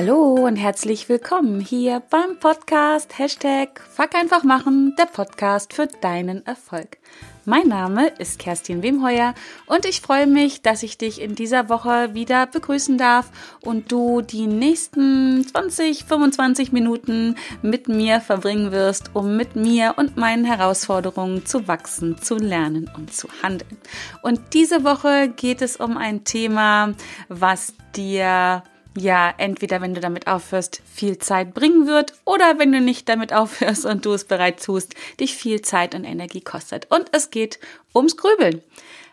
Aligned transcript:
Hallo 0.00 0.34
und 0.46 0.54
herzlich 0.54 1.08
willkommen 1.08 1.58
hier 1.58 2.00
beim 2.08 2.38
Podcast 2.38 3.18
Hashtag 3.18 3.80
Fuck 3.80 4.14
einfach 4.14 4.44
machen, 4.44 4.94
der 4.96 5.06
Podcast 5.06 5.72
für 5.72 5.88
deinen 5.88 6.46
Erfolg. 6.46 6.98
Mein 7.44 7.66
Name 7.66 8.06
ist 8.06 8.38
Kerstin 8.38 8.84
Wemheuer 8.84 9.34
und 9.66 9.84
ich 9.86 10.00
freue 10.00 10.28
mich, 10.28 10.62
dass 10.62 10.84
ich 10.84 10.98
dich 10.98 11.20
in 11.20 11.34
dieser 11.34 11.68
Woche 11.68 12.14
wieder 12.14 12.46
begrüßen 12.46 12.96
darf 12.96 13.32
und 13.60 13.90
du 13.90 14.20
die 14.20 14.46
nächsten 14.46 15.44
20, 15.44 16.04
25 16.04 16.70
Minuten 16.70 17.34
mit 17.62 17.88
mir 17.88 18.20
verbringen 18.20 18.70
wirst, 18.70 19.16
um 19.16 19.36
mit 19.36 19.56
mir 19.56 19.94
und 19.96 20.16
meinen 20.16 20.44
Herausforderungen 20.44 21.44
zu 21.44 21.66
wachsen, 21.66 22.22
zu 22.22 22.36
lernen 22.36 22.88
und 22.96 23.12
zu 23.12 23.26
handeln. 23.42 23.76
Und 24.22 24.54
diese 24.54 24.84
Woche 24.84 25.28
geht 25.28 25.60
es 25.60 25.76
um 25.76 25.96
ein 25.96 26.22
Thema, 26.22 26.94
was 27.28 27.74
dir 27.96 28.62
ja 28.98 29.32
entweder, 29.38 29.80
wenn 29.80 29.94
du 29.94 30.00
damit 30.00 30.26
aufhörst, 30.26 30.82
viel 30.92 31.18
Zeit 31.18 31.54
bringen 31.54 31.86
wird 31.86 32.14
oder 32.24 32.58
wenn 32.58 32.72
du 32.72 32.80
nicht 32.80 33.08
damit 33.08 33.32
aufhörst 33.34 33.86
und 33.86 34.04
du 34.04 34.12
es 34.12 34.24
bereits 34.24 34.64
tust, 34.64 34.94
dich 35.20 35.34
viel 35.34 35.62
Zeit 35.62 35.94
und 35.94 36.04
Energie 36.04 36.40
kostet. 36.40 36.90
Und 36.90 37.06
es 37.12 37.30
geht 37.30 37.58
ums 37.94 38.16
Grübeln. 38.16 38.62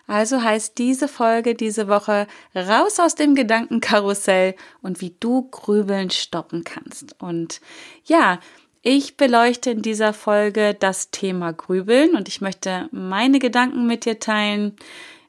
Also 0.07 0.43
heißt 0.43 0.77
diese 0.77 1.07
Folge 1.07 1.55
diese 1.55 1.87
Woche 1.87 2.27
raus 2.55 2.99
aus 2.99 3.15
dem 3.15 3.33
Gedankenkarussell 3.33 4.55
und 4.81 5.01
wie 5.01 5.15
du 5.19 5.49
Grübeln 5.49 6.11
stoppen 6.11 6.63
kannst. 6.63 7.19
Und 7.19 7.59
ja, 8.05 8.39
ich 8.83 9.17
beleuchte 9.17 9.71
in 9.71 9.81
dieser 9.81 10.13
Folge 10.13 10.75
das 10.75 11.09
Thema 11.09 11.53
Grübeln 11.53 12.15
und 12.15 12.27
ich 12.27 12.39
möchte 12.39 12.87
meine 12.91 13.39
Gedanken 13.39 13.87
mit 13.87 14.05
dir 14.05 14.19
teilen, 14.19 14.75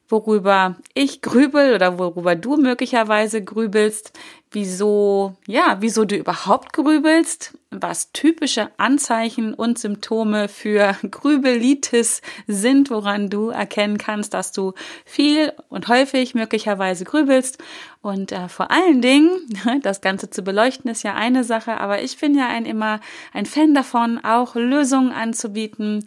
worüber 0.09 0.75
ich 0.93 1.23
grübel 1.23 1.73
oder 1.73 1.97
worüber 1.97 2.35
du 2.35 2.57
möglicherweise 2.57 3.43
grübelst, 3.43 4.13
wieso, 4.51 5.35
ja, 5.45 5.77
wieso 5.81 6.05
du 6.05 6.15
überhaupt 6.15 6.73
grübelst, 6.73 7.57
was 7.69 8.13
typische 8.13 8.71
Anzeichen 8.77 9.53
und 9.53 9.77
Symptome 9.77 10.47
für 10.47 10.95
Grübelitis 11.11 12.21
sind, 12.47 12.89
woran 12.89 13.29
du 13.29 13.49
erkennen 13.49 13.97
kannst, 13.97 14.33
dass 14.33 14.51
du 14.51 14.73
viel 15.05 15.51
und 15.69 15.89
häufig 15.89 16.33
möglicherweise 16.33 17.03
grübelst. 17.03 17.57
Und 18.01 18.31
äh, 18.31 18.47
vor 18.47 18.71
allen 18.71 19.01
Dingen, 19.01 19.29
das 19.81 19.99
Ganze 19.99 20.29
zu 20.29 20.43
beleuchten 20.43 20.89
ist 20.89 21.03
ja 21.03 21.13
eine 21.13 21.43
Sache, 21.43 21.79
aber 21.79 22.01
ich 22.01 22.17
bin 22.17 22.35
ja 22.35 22.47
ein 22.47 22.65
immer 22.65 23.01
ein 23.33 23.45
Fan 23.45 23.73
davon, 23.73 24.23
auch 24.23 24.55
Lösungen 24.55 25.11
anzubieten. 25.11 26.05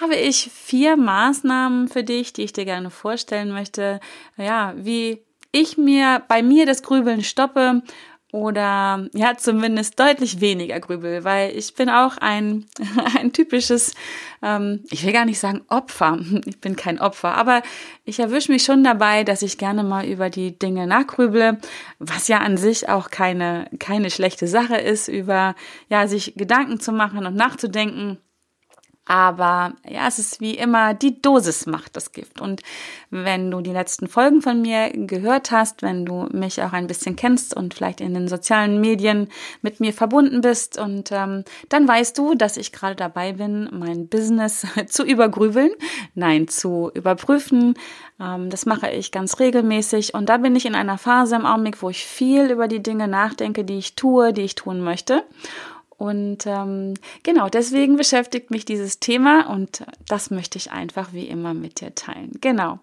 Habe 0.00 0.14
ich 0.14 0.50
vier 0.52 0.96
Maßnahmen 0.96 1.88
für 1.88 2.04
dich, 2.04 2.32
die 2.32 2.42
ich 2.42 2.52
dir 2.52 2.64
gerne 2.64 2.90
vorstellen 2.90 3.50
möchte, 3.50 3.98
ja, 4.36 4.74
wie 4.76 5.22
ich 5.52 5.76
mir 5.76 6.22
bei 6.28 6.42
mir 6.42 6.66
das 6.66 6.82
Grübeln 6.82 7.22
stoppe 7.22 7.82
oder 8.32 9.08
ja 9.12 9.36
zumindest 9.36 9.98
deutlich 9.98 10.40
weniger 10.40 10.78
grübel, 10.78 11.24
weil 11.24 11.56
ich 11.56 11.74
bin 11.74 11.88
auch 11.88 12.16
ein 12.18 12.66
ein 13.18 13.32
typisches, 13.32 13.94
ähm, 14.42 14.84
ich 14.90 15.04
will 15.04 15.12
gar 15.12 15.24
nicht 15.24 15.40
sagen 15.40 15.62
Opfer, 15.68 16.18
ich 16.44 16.60
bin 16.60 16.76
kein 16.76 17.00
Opfer, 17.00 17.34
aber 17.34 17.62
ich 18.04 18.20
erwische 18.20 18.52
mich 18.52 18.62
schon 18.62 18.84
dabei, 18.84 19.24
dass 19.24 19.42
ich 19.42 19.58
gerne 19.58 19.82
mal 19.82 20.06
über 20.06 20.30
die 20.30 20.56
Dinge 20.58 20.86
nachgrüble, 20.86 21.58
was 21.98 22.28
ja 22.28 22.38
an 22.38 22.56
sich 22.56 22.88
auch 22.88 23.10
keine 23.10 23.68
keine 23.78 24.10
schlechte 24.10 24.46
Sache 24.46 24.76
ist, 24.76 25.08
über 25.08 25.54
ja 25.88 26.06
sich 26.06 26.34
Gedanken 26.36 26.78
zu 26.80 26.92
machen 26.92 27.26
und 27.26 27.34
nachzudenken. 27.34 28.18
Aber 29.06 29.72
ja, 29.88 30.06
es 30.06 30.18
ist 30.20 30.40
wie 30.40 30.54
immer, 30.54 30.94
die 30.94 31.20
Dosis 31.20 31.66
macht 31.66 31.96
das 31.96 32.12
Gift. 32.12 32.40
Und 32.40 32.62
wenn 33.10 33.50
du 33.50 33.60
die 33.60 33.72
letzten 33.72 34.06
Folgen 34.06 34.40
von 34.40 34.62
mir 34.62 34.90
gehört 34.90 35.50
hast, 35.50 35.82
wenn 35.82 36.04
du 36.04 36.28
mich 36.32 36.62
auch 36.62 36.72
ein 36.72 36.86
bisschen 36.86 37.16
kennst 37.16 37.56
und 37.56 37.74
vielleicht 37.74 38.00
in 38.00 38.14
den 38.14 38.28
sozialen 38.28 38.80
Medien 38.80 39.28
mit 39.62 39.80
mir 39.80 39.92
verbunden 39.92 40.42
bist, 40.42 40.78
und 40.78 41.10
ähm, 41.10 41.44
dann 41.70 41.88
weißt 41.88 42.16
du, 42.18 42.34
dass 42.34 42.56
ich 42.56 42.72
gerade 42.72 42.94
dabei 42.94 43.32
bin, 43.32 43.68
mein 43.72 44.06
Business 44.06 44.66
zu 44.86 45.04
übergrübeln, 45.04 45.70
nein, 46.14 46.46
zu 46.46 46.90
überprüfen. 46.94 47.74
Ähm, 48.20 48.50
das 48.50 48.64
mache 48.66 48.90
ich 48.90 49.10
ganz 49.10 49.40
regelmäßig. 49.40 50.14
Und 50.14 50.28
da 50.28 50.36
bin 50.36 50.54
ich 50.54 50.66
in 50.66 50.74
einer 50.74 50.98
Phase 50.98 51.36
im 51.36 51.46
Augenblick, 51.46 51.82
wo 51.82 51.90
ich 51.90 52.04
viel 52.04 52.50
über 52.50 52.68
die 52.68 52.82
Dinge 52.82 53.08
nachdenke, 53.08 53.64
die 53.64 53.78
ich 53.78 53.96
tue, 53.96 54.32
die 54.32 54.42
ich 54.42 54.54
tun 54.54 54.80
möchte. 54.80 55.24
Und 56.00 56.46
ähm, 56.46 56.94
genau, 57.24 57.50
deswegen 57.50 57.98
beschäftigt 57.98 58.50
mich 58.50 58.64
dieses 58.64 59.00
Thema 59.00 59.52
und 59.52 59.84
das 60.08 60.30
möchte 60.30 60.56
ich 60.56 60.72
einfach 60.72 61.12
wie 61.12 61.28
immer 61.28 61.52
mit 61.52 61.82
dir 61.82 61.94
teilen. 61.94 62.32
Genau. 62.40 62.78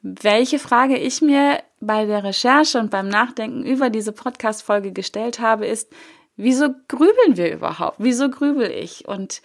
Welche 0.00 0.58
Frage 0.58 0.96
ich 0.96 1.20
mir 1.20 1.62
bei 1.80 2.06
der 2.06 2.24
Recherche 2.24 2.78
und 2.78 2.90
beim 2.90 3.08
Nachdenken 3.08 3.66
über 3.66 3.90
diese 3.90 4.12
Podcast-Folge 4.12 4.92
gestellt 4.92 5.40
habe, 5.40 5.66
ist, 5.66 5.92
wieso 6.36 6.70
grübeln 6.88 7.36
wir 7.36 7.52
überhaupt? 7.52 7.96
Wieso 7.98 8.30
grübel 8.30 8.70
ich? 8.70 9.06
Und 9.06 9.42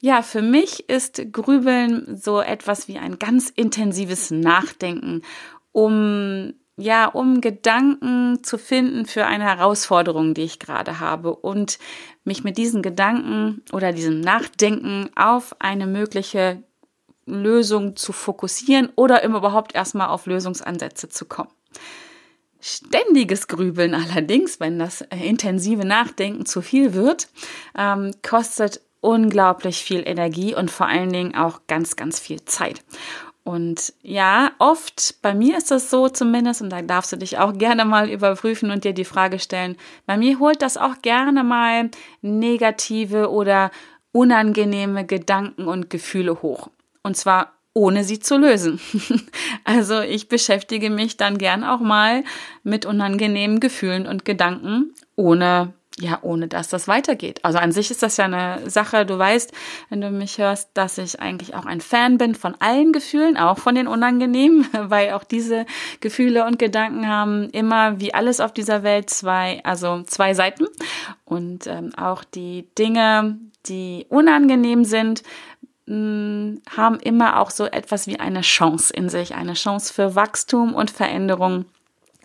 ja, 0.00 0.22
für 0.22 0.40
mich 0.40 0.88
ist 0.88 1.20
Grübeln 1.32 2.16
so 2.16 2.40
etwas 2.40 2.86
wie 2.86 2.98
ein 2.98 3.18
ganz 3.18 3.50
intensives 3.50 4.30
Nachdenken, 4.30 5.22
um 5.72 6.54
ja, 6.78 7.06
um 7.06 7.40
Gedanken 7.40 8.42
zu 8.44 8.56
finden 8.56 9.04
für 9.04 9.26
eine 9.26 9.44
Herausforderung, 9.44 10.32
die 10.32 10.42
ich 10.42 10.60
gerade 10.60 11.00
habe 11.00 11.34
und 11.34 11.78
mich 12.24 12.44
mit 12.44 12.56
diesen 12.56 12.82
Gedanken 12.82 13.62
oder 13.72 13.92
diesem 13.92 14.20
Nachdenken 14.20 15.10
auf 15.16 15.56
eine 15.58 15.86
mögliche 15.86 16.62
Lösung 17.26 17.96
zu 17.96 18.12
fokussieren 18.12 18.90
oder 18.94 19.24
überhaupt 19.24 19.74
erstmal 19.74 20.08
auf 20.08 20.26
Lösungsansätze 20.26 21.08
zu 21.08 21.26
kommen. 21.26 21.50
Ständiges 22.60 23.48
Grübeln 23.48 23.94
allerdings, 23.94 24.60
wenn 24.60 24.78
das 24.78 25.00
intensive 25.00 25.84
Nachdenken 25.84 26.46
zu 26.46 26.62
viel 26.62 26.94
wird, 26.94 27.28
ähm, 27.76 28.12
kostet 28.22 28.80
unglaublich 29.00 29.78
viel 29.78 30.02
Energie 30.06 30.54
und 30.54 30.70
vor 30.70 30.86
allen 30.86 31.12
Dingen 31.12 31.34
auch 31.34 31.60
ganz, 31.66 31.96
ganz 31.96 32.18
viel 32.18 32.44
Zeit. 32.44 32.82
Und 33.48 33.94
ja, 34.02 34.52
oft, 34.58 35.22
bei 35.22 35.32
mir 35.32 35.56
ist 35.56 35.70
das 35.70 35.88
so 35.88 36.10
zumindest, 36.10 36.60
und 36.60 36.68
da 36.68 36.82
darfst 36.82 37.12
du 37.12 37.16
dich 37.16 37.38
auch 37.38 37.56
gerne 37.56 37.86
mal 37.86 38.10
überprüfen 38.10 38.70
und 38.70 38.84
dir 38.84 38.92
die 38.92 39.06
Frage 39.06 39.38
stellen, 39.38 39.78
bei 40.04 40.18
mir 40.18 40.38
holt 40.38 40.60
das 40.60 40.76
auch 40.76 41.00
gerne 41.00 41.42
mal 41.42 41.88
negative 42.20 43.30
oder 43.30 43.70
unangenehme 44.12 45.06
Gedanken 45.06 45.66
und 45.66 45.88
Gefühle 45.88 46.42
hoch. 46.42 46.68
Und 47.02 47.16
zwar 47.16 47.54
ohne 47.72 48.04
sie 48.04 48.18
zu 48.18 48.36
lösen. 48.36 48.80
also 49.64 50.02
ich 50.02 50.28
beschäftige 50.28 50.90
mich 50.90 51.16
dann 51.16 51.38
gern 51.38 51.64
auch 51.64 51.80
mal 51.80 52.24
mit 52.64 52.84
unangenehmen 52.84 53.60
Gefühlen 53.60 54.06
und 54.06 54.26
Gedanken, 54.26 54.92
ohne 55.16 55.72
ja, 56.00 56.18
ohne 56.22 56.48
dass 56.48 56.68
das 56.68 56.86
weitergeht. 56.88 57.44
Also 57.44 57.58
an 57.58 57.72
sich 57.72 57.90
ist 57.90 58.02
das 58.02 58.16
ja 58.16 58.26
eine 58.26 58.70
Sache, 58.70 59.04
du 59.04 59.18
weißt, 59.18 59.52
wenn 59.88 60.00
du 60.00 60.10
mich 60.10 60.38
hörst, 60.38 60.70
dass 60.74 60.98
ich 60.98 61.20
eigentlich 61.20 61.54
auch 61.54 61.66
ein 61.66 61.80
Fan 61.80 62.18
bin 62.18 62.34
von 62.34 62.54
allen 62.60 62.92
Gefühlen, 62.92 63.36
auch 63.36 63.58
von 63.58 63.74
den 63.74 63.88
unangenehmen, 63.88 64.66
weil 64.72 65.12
auch 65.12 65.24
diese 65.24 65.66
Gefühle 66.00 66.44
und 66.44 66.58
Gedanken 66.58 67.08
haben 67.08 67.50
immer, 67.50 68.00
wie 68.00 68.14
alles 68.14 68.40
auf 68.40 68.52
dieser 68.52 68.82
Welt, 68.82 69.10
zwei, 69.10 69.60
also 69.64 70.02
zwei 70.04 70.34
Seiten. 70.34 70.66
Und 71.24 71.66
ähm, 71.66 71.92
auch 71.96 72.24
die 72.24 72.68
Dinge, 72.78 73.38
die 73.66 74.06
unangenehm 74.08 74.84
sind, 74.84 75.22
mm, 75.86 76.56
haben 76.76 77.00
immer 77.00 77.40
auch 77.40 77.50
so 77.50 77.66
etwas 77.66 78.06
wie 78.06 78.20
eine 78.20 78.42
Chance 78.42 78.92
in 78.94 79.08
sich, 79.08 79.34
eine 79.34 79.54
Chance 79.54 79.92
für 79.92 80.14
Wachstum 80.14 80.74
und 80.74 80.90
Veränderung 80.90 81.64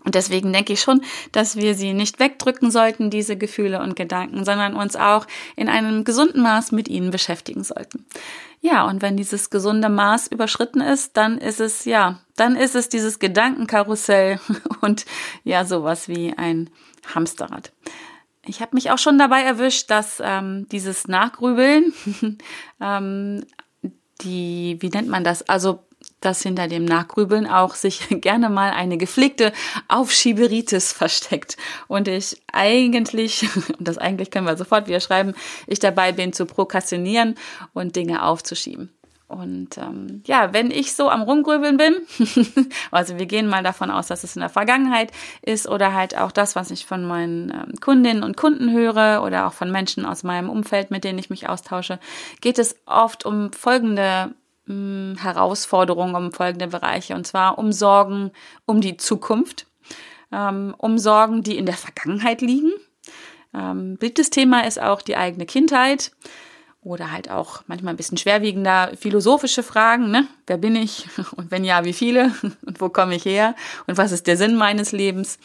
und 0.04 0.16
deswegen 0.16 0.52
denke 0.52 0.74
ich 0.74 0.82
schon, 0.82 1.02
dass 1.32 1.56
wir 1.56 1.76
sie 1.76 1.94
nicht 1.94 2.20
wegdrücken 2.20 2.72
sollten, 2.72 3.10
diese 3.10 3.38
Gefühle 3.38 3.82
und 3.82 3.96
Gedanken, 3.96 4.44
sondern 4.46 4.76
uns 4.76 4.96
auch 4.96 5.26
in 5.56 5.70
einem 5.70 6.04
gesunden 6.04 6.42
Maß 6.42 6.72
mit 6.72 6.88
ihnen 6.88 7.12
beschäftigen 7.12 7.64
sollten. 7.64 8.06
Ja, 8.62 8.88
und 8.88 9.02
wenn 9.02 9.18
dieses 9.18 9.50
gesunde 9.50 9.90
Maß 9.90 10.28
überschritten 10.28 10.82
ist, 10.82 11.18
dann 11.18 11.38
ist 11.38 11.60
es, 11.60 11.86
ja, 11.86 12.20
dann 12.36 12.56
ist 12.56 12.76
es 12.76 12.90
dieses 12.90 13.20
Gedankenkarussell 13.20 14.40
und 14.82 15.06
ja, 15.44 15.66
sowas 15.66 16.08
wie 16.08 16.34
ein 16.38 16.70
Hamsterrad. 17.14 17.72
Ich 18.46 18.62
habe 18.62 18.76
mich 18.76 18.92
auch 18.92 18.98
schon 18.98 19.18
dabei 19.18 19.42
erwischt, 19.42 19.90
dass 19.90 20.22
ähm, 20.24 20.68
dieses 20.70 21.08
Nachgrübeln, 21.08 21.94
ähm, 22.82 23.46
die, 24.22 24.78
wie 24.80 24.90
nennt 24.90 25.10
man 25.10 25.24
das? 25.24 25.48
Also 25.48 25.84
dass 26.26 26.42
hinter 26.42 26.68
dem 26.68 26.86
Nachgrübeln 26.86 27.48
auch 27.48 27.76
sich 27.76 28.08
gerne 28.10 28.50
mal 28.50 28.72
eine 28.72 28.98
gepflegte 28.98 29.54
Aufschieberitis 29.88 30.92
versteckt. 30.94 31.58
Und 31.88 32.08
ich 32.08 32.42
eigentlich, 32.52 33.48
und 33.78 33.88
das 33.88 33.98
eigentlich 33.98 34.32
können 34.32 34.48
wir 34.48 34.58
sofort 34.58 34.88
wieder 34.88 35.00
schreiben, 35.00 35.34
ich 35.68 35.80
dabei 35.80 36.12
bin 36.12 36.34
zu 36.34 36.46
prokrastinieren 36.46 37.36
und 37.74 37.96
Dinge 37.96 38.24
aufzuschieben. 38.24 38.90
Und 39.34 39.78
ähm, 39.80 40.22
ja, 40.26 40.54
wenn 40.54 40.70
ich 40.70 40.94
so 40.94 41.10
am 41.10 41.24
Rumgrübeln 41.24 41.78
bin, 41.78 41.96
also 42.92 43.18
wir 43.18 43.26
gehen 43.26 43.48
mal 43.48 43.64
davon 43.64 43.90
aus, 43.90 44.08
dass 44.08 44.24
es 44.24 44.36
in 44.36 44.42
der 44.42 44.50
Vergangenheit 44.50 45.12
ist 45.42 45.68
oder 45.68 45.94
halt 45.94 46.16
auch 46.16 46.32
das, 46.32 46.56
was 46.56 46.70
ich 46.70 46.86
von 46.86 47.04
meinen 47.04 47.50
ähm, 47.50 47.74
Kundinnen 47.82 48.24
und 48.24 48.38
Kunden 48.38 48.72
höre 48.72 49.24
oder 49.24 49.48
auch 49.48 49.54
von 49.54 49.72
Menschen 49.72 50.06
aus 50.06 50.24
meinem 50.24 50.50
Umfeld, 50.50 50.92
mit 50.92 51.04
denen 51.04 51.18
ich 51.18 51.32
mich 51.32 51.50
austausche, 51.50 52.00
geht 52.42 52.60
es 52.60 52.76
oft 52.86 53.26
um 53.26 53.52
folgende 53.54 54.36
mh, 54.66 55.22
Herausforderungen 55.22 56.16
um 56.16 56.32
folgende 56.32 56.68
Bereiche. 56.68 57.16
Und 57.16 57.26
zwar 57.28 57.58
um 57.58 57.72
Sorgen 57.72 58.32
um 58.66 58.82
die 58.82 58.98
Zukunft, 58.98 59.68
ähm, 60.32 60.74
um 60.78 60.98
Sorgen, 60.98 61.44
die 61.44 61.58
in 61.58 61.66
der 61.66 61.78
Vergangenheit 61.78 62.42
liegen, 62.42 62.72
Ähm, 63.56 63.98
beliebtes 63.98 64.32
Thema 64.32 64.66
ist 64.66 64.82
auch 64.82 65.02
die 65.04 65.16
eigene 65.16 65.46
Kindheit 65.46 66.12
oder 66.82 67.12
halt 67.12 67.30
auch 67.30 67.62
manchmal 67.68 67.94
ein 67.94 67.98
bisschen 67.98 68.18
schwerwiegender 68.18 68.92
philosophische 68.98 69.64
Fragen. 69.64 70.10
Ne? 70.12 70.28
Wer 70.48 70.58
bin 70.58 70.76
ich? 70.76 71.08
Und 71.36 71.52
wenn 71.52 71.64
ja, 71.64 71.86
wie 71.86 71.94
viele? 71.94 72.32
Und 72.66 72.82
wo 72.82 72.90
komme 72.90 73.16
ich 73.16 73.26
her? 73.26 73.56
Und 73.88 73.98
was 73.98 74.12
ist 74.12 74.28
der 74.28 74.38
Sinn 74.38 74.56
meines 74.56 74.92
Lebens? 74.92 75.38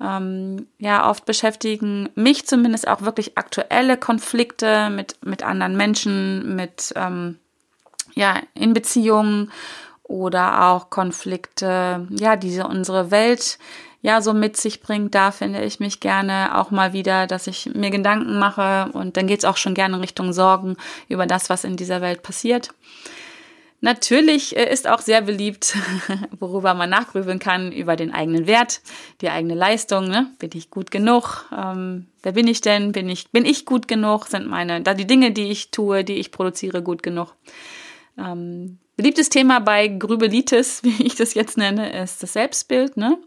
Ähm, 0.00 0.66
ja, 0.78 1.08
oft 1.08 1.24
beschäftigen 1.24 2.10
mich 2.14 2.46
zumindest 2.46 2.86
auch 2.86 3.00
wirklich 3.00 3.38
aktuelle 3.38 3.96
Konflikte 3.96 4.90
mit, 4.90 5.16
mit 5.24 5.42
anderen 5.42 5.76
Menschen, 5.76 6.54
mit, 6.54 6.92
ähm, 6.96 7.38
ja, 8.16 8.40
in 8.54 8.72
Beziehungen 8.72 9.52
oder 10.02 10.70
auch 10.70 10.90
Konflikte, 10.90 12.08
ja, 12.10 12.34
die 12.34 12.58
unsere 12.60 13.12
Welt 13.12 13.58
ja 14.02 14.20
so 14.20 14.32
mit 14.32 14.56
sich 14.56 14.80
bringt, 14.80 15.14
da 15.14 15.30
finde 15.30 15.62
ich 15.64 15.80
mich 15.80 16.00
gerne 16.00 16.58
auch 16.58 16.70
mal 16.70 16.92
wieder, 16.92 17.26
dass 17.26 17.46
ich 17.46 17.70
mir 17.74 17.90
Gedanken 17.90 18.38
mache 18.38 18.90
und 18.92 19.16
dann 19.16 19.26
geht 19.26 19.40
es 19.40 19.44
auch 19.44 19.56
schon 19.56 19.74
gerne 19.74 19.96
in 19.96 20.00
Richtung 20.00 20.32
Sorgen 20.32 20.76
über 21.08 21.26
das, 21.26 21.50
was 21.50 21.64
in 21.64 21.76
dieser 21.76 22.00
Welt 22.00 22.22
passiert. 22.22 22.70
Natürlich 23.80 24.56
äh, 24.56 24.72
ist 24.72 24.88
auch 24.88 25.00
sehr 25.00 25.22
beliebt, 25.22 25.76
worüber 26.40 26.74
man 26.74 26.88
nachgrübeln 26.88 27.38
kann, 27.38 27.72
über 27.72 27.96
den 27.96 28.12
eigenen 28.12 28.46
Wert, 28.46 28.80
die 29.20 29.28
eigene 29.28 29.54
Leistung. 29.54 30.08
Ne? 30.08 30.28
Bin 30.38 30.50
ich 30.54 30.70
gut 30.70 30.90
genug? 30.90 31.44
Ähm, 31.56 32.06
wer 32.22 32.32
bin 32.32 32.48
ich 32.48 32.62
denn? 32.62 32.92
Bin 32.92 33.08
ich, 33.08 33.30
bin 33.32 33.44
ich 33.44 33.66
gut 33.66 33.86
genug? 33.86 34.26
Sind 34.26 34.46
meine, 34.46 34.80
da 34.80 34.94
die 34.94 35.06
Dinge, 35.06 35.32
die 35.32 35.50
ich 35.50 35.70
tue, 35.70 36.04
die 36.04 36.14
ich 36.14 36.32
produziere, 36.32 36.82
gut 36.82 37.02
genug? 37.02 37.34
Ähm, 38.18 38.78
beliebtes 38.96 39.28
Thema 39.28 39.60
bei 39.60 39.88
Grübelitis, 39.88 40.80
wie 40.82 41.02
ich 41.02 41.14
das 41.14 41.34
jetzt 41.34 41.56
nenne, 41.56 42.02
ist 42.02 42.22
das 42.22 42.32
Selbstbild. 42.32 42.96
Ne? 42.96 43.18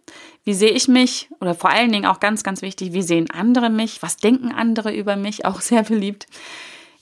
Wie 0.43 0.53
sehe 0.53 0.71
ich 0.71 0.87
mich? 0.87 1.29
Oder 1.39 1.55
vor 1.55 1.69
allen 1.69 1.91
Dingen 1.91 2.05
auch 2.05 2.19
ganz, 2.19 2.43
ganz 2.43 2.61
wichtig, 2.61 2.93
wie 2.93 3.01
sehen 3.01 3.29
andere 3.31 3.69
mich? 3.69 4.01
Was 4.01 4.17
denken 4.17 4.51
andere 4.51 4.93
über 4.93 5.15
mich? 5.15 5.45
Auch 5.49 5.61
sehr 5.61 5.83
beliebt. 5.83 6.27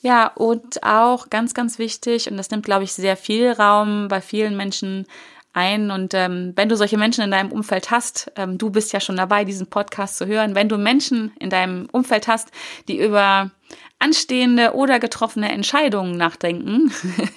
Ja, 0.02 0.28
und 0.28 0.84
auch 0.84 1.32
ganz, 1.32 1.56
ganz 1.56 1.80
wichtig, 1.80 2.30
und 2.30 2.38
das 2.38 2.52
nimmt, 2.52 2.64
glaube 2.64 2.84
ich, 2.84 2.94
sehr 2.94 3.18
viel 3.18 3.52
Raum 3.52 4.08
bei 4.10 4.22
vielen 4.22 4.56
Menschen 4.56 5.08
ein. 5.54 5.90
Und 5.92 6.14
ähm, 6.14 6.54
wenn 6.56 6.70
du 6.70 6.78
solche 6.78 6.98
Menschen 6.98 7.24
in 7.24 7.32
deinem 7.32 7.52
Umfeld 7.52 7.90
hast, 7.90 8.32
ähm, 8.36 8.58
du 8.58 8.70
bist 8.70 8.94
ja 8.94 9.00
schon 9.00 9.18
dabei, 9.18 9.44
diesen 9.44 9.68
Podcast 9.68 10.18
zu 10.18 10.28
hören, 10.28 10.56
wenn 10.56 10.70
du 10.70 10.78
Menschen 10.78 11.34
in 11.40 11.50
deinem 11.50 11.88
Umfeld 11.92 12.28
hast, 12.28 12.52
die 12.88 13.04
über 13.04 13.52
anstehende 14.00 14.74
oder 14.74 15.00
getroffene 15.00 15.52
Entscheidungen 15.52 16.18
nachdenken 16.18 16.92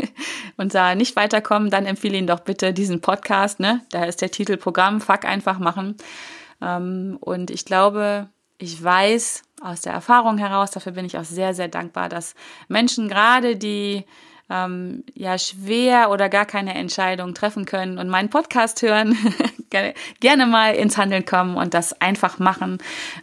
und 0.56 0.74
da 0.74 0.94
nicht 0.94 1.16
weiterkommen, 1.16 1.70
dann 1.70 1.86
empfehle 1.86 2.18
ihnen 2.18 2.26
doch 2.26 2.40
bitte 2.40 2.72
diesen 2.72 3.00
Podcast. 3.00 3.60
Ne? 3.60 3.80
Da 3.90 4.04
ist 4.04 4.20
der 4.20 4.30
Titel 4.30 4.56
Programm 4.56 5.00
Fuck 5.00 5.24
einfach 5.24 5.58
machen. 5.58 5.96
Ähm, 6.60 7.16
und 7.20 7.50
ich 7.50 7.64
glaube, 7.64 8.28
ich 8.58 8.82
weiß 8.82 9.42
aus 9.62 9.80
der 9.80 9.94
Erfahrung 9.94 10.38
heraus, 10.38 10.70
dafür 10.70 10.92
bin 10.92 11.04
ich 11.04 11.16
auch 11.16 11.24
sehr, 11.24 11.54
sehr 11.54 11.68
dankbar, 11.68 12.08
dass 12.08 12.34
Menschen 12.68 13.08
gerade, 13.08 13.56
die 13.56 14.04
ähm, 14.50 15.04
ja 15.14 15.38
schwer 15.38 16.10
oder 16.10 16.28
gar 16.28 16.44
keine 16.44 16.74
Entscheidung 16.74 17.34
treffen 17.34 17.64
können 17.64 17.98
und 17.98 18.08
meinen 18.08 18.28
Podcast 18.28 18.82
hören, 18.82 19.16
gerne 20.20 20.46
mal 20.46 20.74
ins 20.74 20.98
Handeln 20.98 21.24
kommen 21.24 21.56
und 21.56 21.74
das 21.74 22.00
einfach 22.00 22.38
machen, 22.38 22.78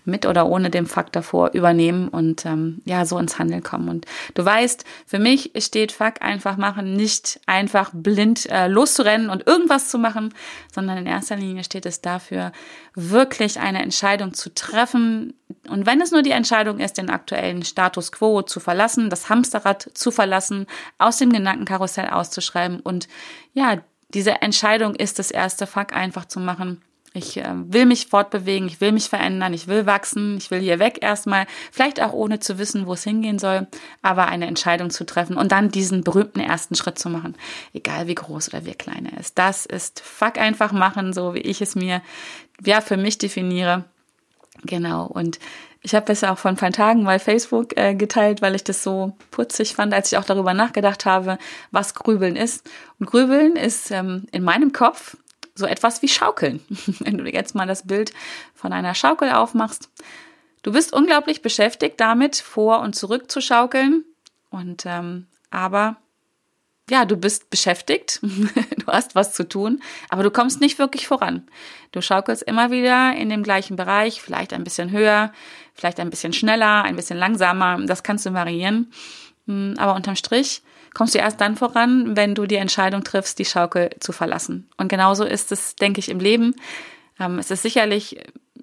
mit 0.06 0.26
oder 0.26 0.48
ohne 0.48 0.70
dem 0.70 0.86
Fuck 0.86 1.12
davor 1.12 1.52
übernehmen 1.54 2.08
und 2.08 2.46
ähm, 2.46 2.82
ja, 2.86 3.06
so 3.06 3.18
ins 3.18 3.38
Handeln 3.38 3.64
kommen. 3.64 3.90
Und 3.90 4.06
du 4.34 4.46
weißt, 4.46 4.86
für 5.06 5.20
mich 5.20 5.52
steht 5.58 5.92
Fuck 5.92 6.22
einfach 6.22 6.58
machen 6.58 6.94
nicht 6.94 7.40
einfach 7.46 7.92
blind 7.94 8.50
äh, 8.50 8.68
loszurennen 8.68 9.30
und 9.30 9.46
irgendwas 9.46 9.90
zu 9.90 9.98
machen, 9.98 10.34
sondern 10.74 10.98
in 10.98 11.06
erster 11.06 11.36
Linie 11.36 11.64
steht 11.64 11.86
es 11.86 12.02
dafür, 12.02 12.52
wirklich 12.96 13.60
eine 13.60 13.82
Entscheidung 13.82 14.34
zu 14.34 14.54
treffen. 14.54 15.34
Und 15.70 15.86
wenn 15.86 16.02
es 16.02 16.12
nur 16.12 16.22
die 16.22 16.32
Entscheidung 16.32 16.80
ist, 16.80 16.98
den 16.98 17.10
aktuellen 17.10 17.64
Status 17.64 18.12
quo 18.12 18.42
zu 18.42 18.60
verlassen, 18.60 19.10
das 19.10 19.30
Hamsterrad 19.30 19.90
zu 19.94 20.12
verlassen, 20.12 20.68
aus 20.98 21.18
dem 21.18 21.32
Gedankenkarussell 21.32 22.10
auszuschreiben 22.10 22.80
und 22.80 23.08
ja, 23.54 23.78
diese 24.10 24.42
Entscheidung 24.42 24.96
ist 24.96 25.20
das 25.20 25.32
erste 25.32 25.68
Fuck 25.68 25.94
einfach 25.94 26.26
zu 26.26 26.40
machen. 26.40 26.82
Ich 27.14 27.38
äh, 27.38 27.54
will 27.54 27.86
mich 27.86 28.08
fortbewegen, 28.08 28.68
ich 28.68 28.80
will 28.80 28.92
mich 28.92 29.10
verändern, 29.10 29.54
ich 29.54 29.68
will 29.68 29.86
wachsen, 29.86 30.38
ich 30.38 30.52
will 30.52 30.60
hier 30.60 30.80
weg 30.80 31.00
erstmal, 31.02 31.48
vielleicht 31.72 32.02
auch 32.02 32.14
ohne 32.14 32.40
zu 32.40 32.60
wissen, 32.60 32.86
wo 32.86 32.94
es 32.94 33.04
hingehen 33.04 33.40
soll, 33.40 33.68
aber 34.02 34.28
eine 34.28 34.46
Entscheidung 34.46 34.90
zu 34.92 35.06
treffen 35.06 35.36
und 35.36 35.52
dann 35.52 35.70
diesen 35.70 36.04
berühmten 36.04 36.40
ersten 36.40 36.76
Schritt 36.76 37.00
zu 37.00 37.10
machen, 37.10 37.36
egal 37.74 38.08
wie 38.08 38.16
groß 38.16 38.50
oder 38.50 38.66
wie 38.66 38.76
klein 38.76 39.08
er 39.08 39.20
ist. 39.20 39.38
Das 39.38 39.66
ist 39.66 40.00
Fuck 40.00 40.38
einfach 40.38 40.72
machen, 40.72 41.12
so 41.12 41.34
wie 41.34 41.40
ich 41.40 41.62
es 41.62 41.76
mir 41.76 42.02
ja 42.64 42.82
für 42.82 42.98
mich 42.98 43.18
definiere. 43.18 43.86
Genau 44.64 45.06
und 45.06 45.40
ich 45.82 45.96
habe 45.96 46.12
es 46.12 46.24
auch 46.24 46.38
vor 46.38 46.50
ein 46.50 46.58
paar 46.58 46.72
Tagen 46.72 47.04
mal 47.04 47.20
Facebook 47.20 47.78
äh, 47.78 47.96
geteilt, 47.96 48.42
weil 48.42 48.56
ich 48.56 48.64
das 48.64 48.84
so 48.84 49.16
putzig 49.32 49.76
fand, 49.76 49.94
als 49.94 50.12
ich 50.12 50.18
auch 50.18 50.26
darüber 50.26 50.54
nachgedacht 50.54 51.06
habe, 51.06 51.38
was 51.72 51.94
Grübeln 51.94 52.36
ist. 52.36 52.70
Und 53.00 53.06
Grübeln 53.06 53.56
ist 53.56 53.92
ähm, 53.92 54.26
in 54.32 54.44
meinem 54.44 54.74
Kopf 54.74 55.16
so 55.56 55.66
etwas 55.66 56.02
wie 56.02 56.08
Schaukeln. 56.08 56.60
Wenn 57.00 57.18
du 57.18 57.30
jetzt 57.30 57.56
mal 57.56 57.68
das 57.68 57.88
Bild 57.88 58.12
von 58.54 58.74
einer 58.74 58.96
Schaukel 58.96 59.32
aufmachst. 59.32 59.90
Du 60.64 60.72
bist 60.72 60.92
unglaublich 60.92 61.42
beschäftigt 61.42 62.00
damit, 62.00 62.36
vor 62.36 62.82
und 62.82 62.96
zurück 62.96 63.32
zu 63.32 63.40
schaukeln. 63.40 64.04
Und 64.50 64.86
ähm, 64.86 65.28
aber 65.52 65.96
ja, 66.90 67.06
du 67.06 67.18
bist 67.18 67.50
beschäftigt, 67.50 68.20
du 68.22 68.88
hast 68.88 69.16
was 69.16 69.34
zu 69.34 69.48
tun, 69.48 69.82
aber 70.10 70.24
du 70.24 70.32
kommst 70.32 70.62
nicht 70.62 70.80
wirklich 70.80 71.08
voran. 71.08 71.48
Du 71.92 72.02
schaukelst 72.02 72.44
immer 72.44 72.72
wieder 72.72 73.14
in 73.16 73.30
dem 73.30 73.44
gleichen 73.44 73.76
Bereich, 73.76 74.22
vielleicht 74.22 74.54
ein 74.54 74.64
bisschen 74.64 74.92
höher, 74.92 75.34
vielleicht 75.74 76.00
ein 76.00 76.10
bisschen 76.10 76.34
schneller, 76.34 76.84
ein 76.84 76.96
bisschen 76.96 77.18
langsamer, 77.18 77.80
das 77.86 78.04
kannst 78.04 78.26
du 78.26 78.34
variieren. 78.34 78.92
Hm, 79.48 79.76
aber 79.78 79.96
unterm 79.96 80.16
Strich 80.16 80.62
kommst 80.94 81.14
du 81.14 81.20
erst 81.20 81.42
dann 81.42 81.56
voran, 81.56 82.16
wenn 82.16 82.36
du 82.36 82.46
die 82.46 82.56
Entscheidung 82.56 83.04
triffst, 83.04 83.38
die 83.40 83.46
Schaukel 83.46 83.90
zu 84.00 84.12
verlassen. 84.12 84.70
Und 84.78 84.88
genauso 84.88 85.26
ist 85.26 85.52
es, 85.52 85.76
denke 85.76 86.00
ich, 86.00 86.10
im 86.10 86.20
Leben. 86.20 86.56
Ähm, 87.20 87.40
es 87.40 87.52
ist 87.52 87.62
sicherlich 87.62 88.18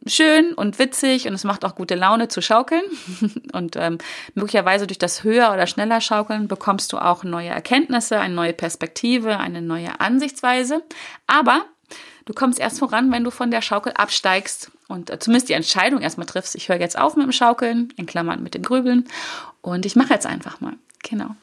schön 0.07 0.53
und 0.55 0.79
witzig 0.79 1.27
und 1.27 1.35
es 1.35 1.45
macht 1.45 1.65
auch 1.65 1.75
gute 1.75 1.95
Laune 1.95 2.29
zu 2.29 2.43
schaukeln. 2.43 2.83
Und 3.53 3.77
ähm, 3.77 3.99
möglicherweise 4.35 4.87
durch 4.87 4.99
das 4.99 5.25
höher 5.25 5.53
oder 5.53 5.67
schneller 5.67 6.01
Schaukeln 6.01 6.49
bekommst 6.49 6.93
du 6.93 6.99
auch 6.99 7.25
neue 7.25 7.49
Erkenntnisse, 7.49 8.19
eine 8.19 8.35
neue 8.35 8.53
Perspektive, 8.53 9.39
eine 9.39 9.63
neue 9.63 10.01
Ansichtsweise. 10.01 10.83
Aber 11.27 11.65
du 12.25 12.35
kommst 12.35 12.59
erst 12.59 12.79
voran, 12.79 13.13
wenn 13.13 13.25
du 13.25 13.31
von 13.31 13.51
der 13.51 13.63
Schaukel 13.63 13.93
absteigst 13.93 14.71
und 14.89 15.11
äh, 15.11 15.19
zumindest 15.19 15.49
die 15.49 15.55
Entscheidung 15.55 16.01
erstmal 16.01 16.27
triffst. 16.27 16.55
Ich 16.55 16.69
höre 16.69 16.81
jetzt 16.81 16.99
auf 16.99 17.17
mit 17.17 17.25
dem 17.25 17.33
Schaukeln, 17.33 17.93
in 17.97 18.07
Klammern 18.07 18.43
mit 18.43 18.55
dem 18.55 18.63
Grübeln 18.63 19.07
und 19.63 19.87
ich 19.87 19.97
mache 19.97 20.13
jetzt 20.13 20.27
einfach 20.27 20.61
mal. 20.61 20.75
Genau. 21.03 21.35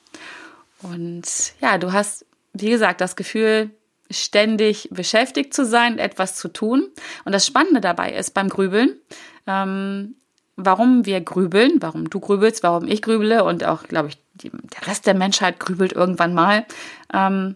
Und 0.82 1.54
ja, 1.62 1.78
du 1.78 1.94
hast, 1.94 2.26
wie 2.54 2.70
gesagt, 2.70 3.02
das 3.02 3.16
Gefühl, 3.16 3.72
ständig 4.12 4.90
beschäftigt 4.92 5.54
zu 5.54 5.66
sein, 5.66 5.98
etwas 5.98 6.36
zu 6.36 6.48
tun. 6.48 6.90
Und 7.26 7.32
das 7.32 7.46
Spannende 7.46 7.82
dabei 7.82 8.14
ist 8.14 8.34
beim 8.34 8.50
Grübeln, 8.50 9.00
ähm, 9.48 10.16
warum 10.56 11.06
wir 11.06 11.22
grübeln, 11.22 11.82
warum 11.82 12.10
du 12.10 12.20
grübelst, 12.20 12.64
warum 12.64 12.88
ich 12.88 13.02
grübele 13.02 13.44
und 13.44 13.64
auch, 13.64 13.84
glaube 13.84 14.10
ich, 14.10 14.18
die, 14.34 14.52
der 14.52 14.88
Rest 14.88 15.08
der 15.08 15.14
Menschheit 15.14 15.60
grübelt 15.60 15.94
irgendwann 15.94 16.34
mal, 16.34 16.66
ähm, 17.14 17.56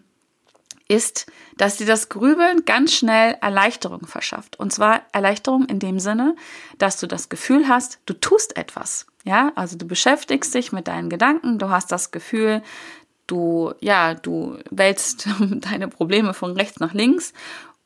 ist, 0.88 1.26
dass 1.56 1.76
dir 1.76 1.86
das 1.86 2.08
Grübeln 2.08 2.64
ganz 2.64 2.92
schnell 2.92 3.36
Erleichterung 3.40 4.06
verschafft. 4.06 4.58
Und 4.58 4.72
zwar 4.72 5.02
Erleichterung 5.12 5.66
in 5.66 5.78
dem 5.78 5.98
Sinne, 5.98 6.36
dass 6.78 7.00
du 7.00 7.06
das 7.06 7.28
Gefühl 7.28 7.68
hast, 7.68 7.98
du 8.06 8.14
tust 8.14 8.56
etwas. 8.56 9.06
Ja, 9.24 9.50
also 9.56 9.76
du 9.76 9.86
beschäftigst 9.86 10.54
dich 10.54 10.70
mit 10.70 10.86
deinen 10.86 11.10
Gedanken, 11.10 11.58
du 11.58 11.70
hast 11.70 11.90
das 11.90 12.12
Gefühl, 12.12 12.62
du, 13.26 13.72
ja, 13.80 14.14
du 14.14 14.58
wälzt 14.70 15.28
deine 15.50 15.88
Probleme 15.88 16.34
von 16.34 16.52
rechts 16.52 16.80
nach 16.80 16.94
links 16.94 17.32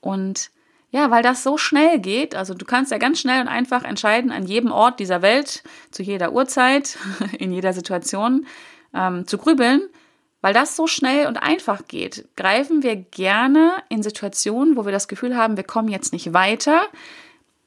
und 0.00 0.50
ja, 0.92 1.10
weil 1.10 1.22
das 1.22 1.44
so 1.44 1.56
schnell 1.56 2.00
geht, 2.00 2.34
also 2.34 2.52
du 2.52 2.64
kannst 2.64 2.90
ja 2.90 2.98
ganz 2.98 3.20
schnell 3.20 3.40
und 3.40 3.48
einfach 3.48 3.84
entscheiden, 3.84 4.32
an 4.32 4.44
jedem 4.44 4.72
Ort 4.72 4.98
dieser 4.98 5.22
Welt, 5.22 5.62
zu 5.92 6.02
jeder 6.02 6.32
Uhrzeit, 6.32 6.98
in 7.38 7.52
jeder 7.52 7.72
Situation 7.72 8.46
ähm, 8.92 9.26
zu 9.26 9.38
grübeln, 9.38 9.82
weil 10.40 10.52
das 10.52 10.74
so 10.74 10.86
schnell 10.86 11.26
und 11.26 11.36
einfach 11.36 11.86
geht, 11.86 12.26
greifen 12.36 12.82
wir 12.82 12.96
gerne 12.96 13.74
in 13.88 14.02
Situationen, 14.02 14.76
wo 14.76 14.84
wir 14.84 14.92
das 14.92 15.06
Gefühl 15.06 15.36
haben, 15.36 15.56
wir 15.56 15.64
kommen 15.64 15.88
jetzt 15.88 16.12
nicht 16.12 16.32
weiter. 16.32 16.82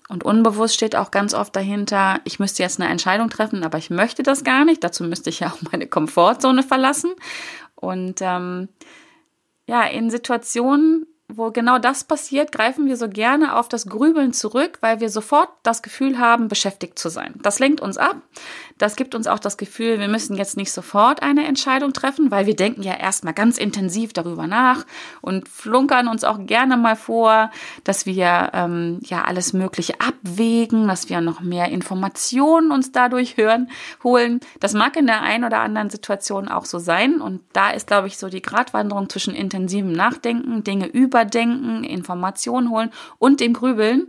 Und 0.09 0.25
unbewusst 0.25 0.75
steht 0.75 0.95
auch 0.95 1.11
ganz 1.11 1.33
oft 1.33 1.55
dahinter, 1.55 2.19
ich 2.25 2.37
müsste 2.37 2.61
jetzt 2.61 2.79
eine 2.79 2.91
Entscheidung 2.91 3.29
treffen, 3.29 3.63
aber 3.63 3.77
ich 3.77 3.89
möchte 3.89 4.21
das 4.21 4.43
gar 4.43 4.65
nicht. 4.65 4.83
Dazu 4.83 5.03
müsste 5.03 5.29
ich 5.29 5.39
ja 5.39 5.47
auch 5.47 5.71
meine 5.71 5.87
Komfortzone 5.87 6.61
verlassen. 6.61 7.13
Und 7.83 8.21
ähm, 8.21 8.69
ja, 9.67 9.83
in 9.83 10.09
Situationen, 10.09 11.05
wo 11.29 11.51
genau 11.51 11.79
das 11.79 12.03
passiert, 12.03 12.51
greifen 12.51 12.85
wir 12.85 12.97
so 12.97 13.07
gerne 13.07 13.55
auf 13.55 13.69
das 13.69 13.87
Grübeln 13.87 14.33
zurück, 14.33 14.77
weil 14.81 14.99
wir 14.99 15.09
sofort 15.09 15.49
das 15.63 15.81
Gefühl 15.81 16.19
haben, 16.19 16.47
beschäftigt 16.47 16.99
zu 16.99 17.09
sein. 17.09 17.35
Das 17.41 17.59
lenkt 17.59 17.81
uns 17.81 17.97
ab. 17.97 18.17
Das 18.77 18.95
gibt 18.95 19.15
uns 19.15 19.27
auch 19.27 19.39
das 19.39 19.57
Gefühl, 19.57 19.99
wir 19.99 20.07
müssen 20.07 20.35
jetzt 20.35 20.57
nicht 20.57 20.71
sofort 20.71 21.21
eine 21.21 21.45
Entscheidung 21.45 21.93
treffen, 21.93 22.31
weil 22.31 22.45
wir 22.45 22.55
denken 22.55 22.83
ja 22.83 22.95
erstmal 22.95 23.33
ganz 23.33 23.57
intensiv 23.57 24.13
darüber 24.13 24.47
nach 24.47 24.85
und 25.21 25.47
flunkern 25.47 26.07
uns 26.07 26.23
auch 26.23 26.45
gerne 26.45 26.75
mal 26.75 26.95
vor, 26.95 27.51
dass 27.83 28.05
wir 28.05 28.51
ähm, 28.53 28.99
ja 29.03 29.23
alles 29.23 29.53
Mögliche 29.53 29.93
abwägen, 30.01 30.87
dass 30.87 31.09
wir 31.09 31.21
noch 31.21 31.39
mehr 31.41 31.69
Informationen 31.69 32.71
uns 32.71 32.91
dadurch 32.91 33.37
hören, 33.37 33.69
holen. 34.03 34.39
Das 34.59 34.73
mag 34.73 34.97
in 34.97 35.07
der 35.07 35.21
einen 35.21 35.45
oder 35.45 35.59
anderen 35.59 35.89
Situation 35.89 36.47
auch 36.47 36.65
so 36.65 36.79
sein. 36.79 37.21
Und 37.21 37.41
da 37.53 37.69
ist, 37.69 37.87
glaube 37.87 38.07
ich, 38.07 38.17
so 38.17 38.27
die 38.27 38.41
Gratwanderung 38.41 39.09
zwischen 39.09 39.35
intensivem 39.35 39.93
Nachdenken, 39.93 40.63
Dinge 40.63 40.87
überdenken, 41.13 41.83
Informationen 41.83 42.69
holen 42.69 42.89
und 43.19 43.39
dem 43.39 43.53
Grübeln. 43.53 44.07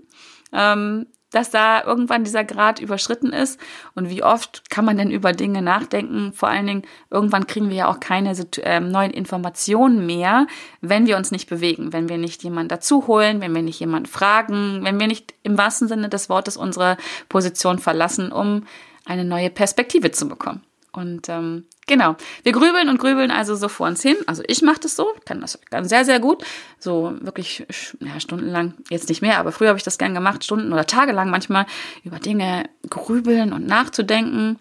Ähm, 0.53 1.07
dass 1.35 1.51
da 1.51 1.83
irgendwann 1.83 2.23
dieser 2.23 2.45
Grad 2.45 2.79
überschritten 2.79 3.33
ist. 3.33 3.59
Und 3.95 4.09
wie 4.09 4.23
oft 4.23 4.71
kann 4.71 4.85
man 4.85 4.97
denn 4.97 5.11
über 5.11 5.33
Dinge 5.33 5.63
nachdenken? 5.63 6.33
Vor 6.33 6.49
allen 6.49 6.67
Dingen, 6.67 6.83
irgendwann 7.11 7.49
kriegen 7.49 7.71
wir 7.71 7.77
ja 7.77 7.89
auch 7.89 7.99
keine 7.99 8.35
äh, 8.63 8.79
neuen 8.79 9.11
Informationen 9.11 10.07
mehr, 10.07 10.47
wenn 10.81 11.07
wir 11.07 11.17
uns 11.17 11.33
nicht 11.33 11.49
bewegen, 11.49 11.93
wenn 11.93 12.09
wir 12.09 12.19
nicht 12.19 12.45
jemanden 12.45 12.69
dazu 12.69 13.09
holen, 13.09 13.41
wenn 13.41 13.55
wir 13.55 13.63
nicht 13.63 13.81
jemanden 13.81 14.07
fragen, 14.07 14.85
wenn 14.85 15.01
wir 15.01 15.09
nicht 15.09 15.35
im 15.43 15.59
wahrsten 15.59 15.89
Sinne 15.89 16.09
des 16.09 16.29
Wortes 16.29 16.57
unsere 16.57 16.97
Position 17.29 17.81
verlassen, 17.81 18.31
um 18.31 18.63
eine 19.05 19.25
neue 19.25 19.51
Perspektive 19.51 20.13
zu 20.13 20.29
bekommen. 20.29 20.63
Und 20.93 21.29
ähm, 21.29 21.65
genau, 21.87 22.17
wir 22.43 22.53
grübeln 22.53 22.89
und 22.89 22.99
grübeln 22.99 23.31
also 23.31 23.55
so 23.55 23.69
vor 23.69 23.87
uns 23.87 24.03
hin. 24.03 24.17
Also 24.27 24.43
ich 24.47 24.63
mache 24.63 24.81
das 24.81 24.97
so, 24.97 25.09
kann 25.25 25.41
das 25.41 25.59
ganz 25.71 25.89
sehr, 25.89 26.05
sehr 26.05 26.21
gut. 26.21 26.45
So 26.79 27.15
wirklich 27.21 27.67
ja, 28.01 28.21
stundenlang, 28.21 28.75
jetzt 28.91 29.09
nicht 29.09 29.23
mehr, 29.23 29.39
aber 29.39 29.53
früher 29.53 29.69
habe 29.69 29.79
ich 29.79 29.85
das 29.85 29.99
gern 29.99 30.15
gemacht, 30.15 30.45
Stunden 30.45 30.73
oder 30.73 30.87
tagelang 30.87 31.31
manchmal 31.31 31.67
über 32.03 32.19
Dinge 32.19 32.69
grübeln 32.89 33.53
und 33.53 33.67
nachzudenken. 33.67 34.59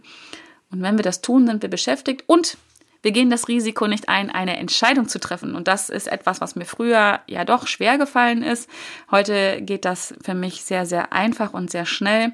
Und 0.72 0.82
wenn 0.82 0.98
wir 0.98 1.04
das 1.04 1.22
tun, 1.22 1.46
sind 1.46 1.62
wir 1.62 1.70
beschäftigt 1.70 2.24
und 2.28 2.58
wir 3.04 3.12
gehen 3.12 3.30
das 3.30 3.50
Risiko 3.50 3.86
nicht 3.88 4.08
ein, 4.08 4.32
eine 4.32 4.58
Entscheidung 4.58 5.10
zu 5.10 5.20
treffen. 5.20 5.56
Und 5.56 5.68
das 5.68 5.90
ist 5.90 6.08
etwas, 6.08 6.40
was 6.40 6.56
mir 6.56 6.66
früher 6.66 7.20
ja 7.28 7.44
doch 7.44 7.68
schwer 7.68 7.98
gefallen 7.98 8.42
ist. 8.42 8.70
Heute 9.12 9.62
geht 9.62 9.84
das 9.86 10.16
für 10.24 10.34
mich 10.34 10.64
sehr, 10.64 10.86
sehr 10.86 11.12
einfach 11.12 11.54
und 11.54 11.70
sehr 11.70 11.86
schnell 11.86 12.34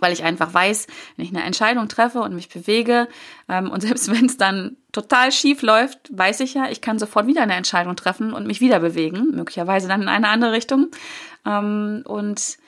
weil 0.00 0.12
ich 0.12 0.24
einfach 0.24 0.52
weiß, 0.52 0.86
wenn 1.16 1.24
ich 1.24 1.34
eine 1.34 1.44
Entscheidung 1.44 1.88
treffe 1.88 2.20
und 2.20 2.34
mich 2.34 2.48
bewege 2.48 3.08
ähm, 3.48 3.70
und 3.70 3.80
selbst 3.82 4.10
wenn 4.10 4.26
es 4.26 4.36
dann 4.36 4.76
total 4.92 5.32
schief 5.32 5.62
läuft, 5.62 5.98
weiß 6.10 6.40
ich 6.40 6.54
ja, 6.54 6.68
ich 6.70 6.80
kann 6.80 6.98
sofort 6.98 7.26
wieder 7.26 7.42
eine 7.42 7.54
Entscheidung 7.54 7.96
treffen 7.96 8.32
und 8.32 8.46
mich 8.46 8.60
wieder 8.60 8.80
bewegen, 8.80 9.32
möglicherweise 9.34 9.88
dann 9.88 10.02
in 10.02 10.08
eine 10.08 10.28
andere 10.28 10.52
Richtung. 10.52 10.88
Ähm, 11.44 12.02
und 12.06 12.58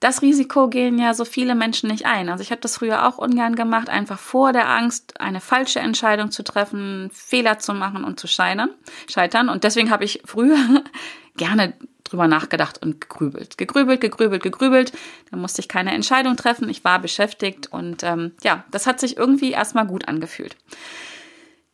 das 0.00 0.20
Risiko 0.20 0.68
gehen 0.68 0.98
ja 0.98 1.14
so 1.14 1.24
viele 1.24 1.54
Menschen 1.54 1.88
nicht 1.88 2.04
ein. 2.04 2.28
Also 2.28 2.42
ich 2.42 2.50
habe 2.50 2.60
das 2.60 2.76
früher 2.76 3.08
auch 3.08 3.18
ungern 3.18 3.56
gemacht, 3.56 3.88
einfach 3.88 4.18
vor 4.18 4.52
der 4.52 4.68
Angst, 4.68 5.20
eine 5.20 5.40
falsche 5.40 5.80
Entscheidung 5.80 6.30
zu 6.30 6.44
treffen, 6.44 7.10
Fehler 7.12 7.58
zu 7.58 7.72
machen 7.72 8.04
und 8.04 8.20
zu 8.20 8.26
scheitern. 8.26 8.70
scheitern. 9.10 9.48
Und 9.48 9.64
deswegen 9.64 9.90
habe 9.90 10.04
ich 10.04 10.22
früher 10.24 10.58
gerne 11.36 11.72
drüber 12.06 12.28
nachgedacht 12.28 12.82
und 12.82 13.00
gegrübelt. 13.00 13.58
Gegrübelt, 13.58 14.00
gegrübelt, 14.00 14.42
gegrübelt. 14.42 14.92
Da 15.30 15.36
musste 15.36 15.60
ich 15.60 15.68
keine 15.68 15.92
Entscheidung 15.92 16.36
treffen. 16.36 16.68
Ich 16.68 16.84
war 16.84 16.98
beschäftigt 16.98 17.72
und 17.72 18.02
ähm, 18.02 18.32
ja, 18.42 18.64
das 18.70 18.86
hat 18.86 19.00
sich 19.00 19.16
irgendwie 19.16 19.52
erstmal 19.52 19.86
gut 19.86 20.08
angefühlt. 20.08 20.56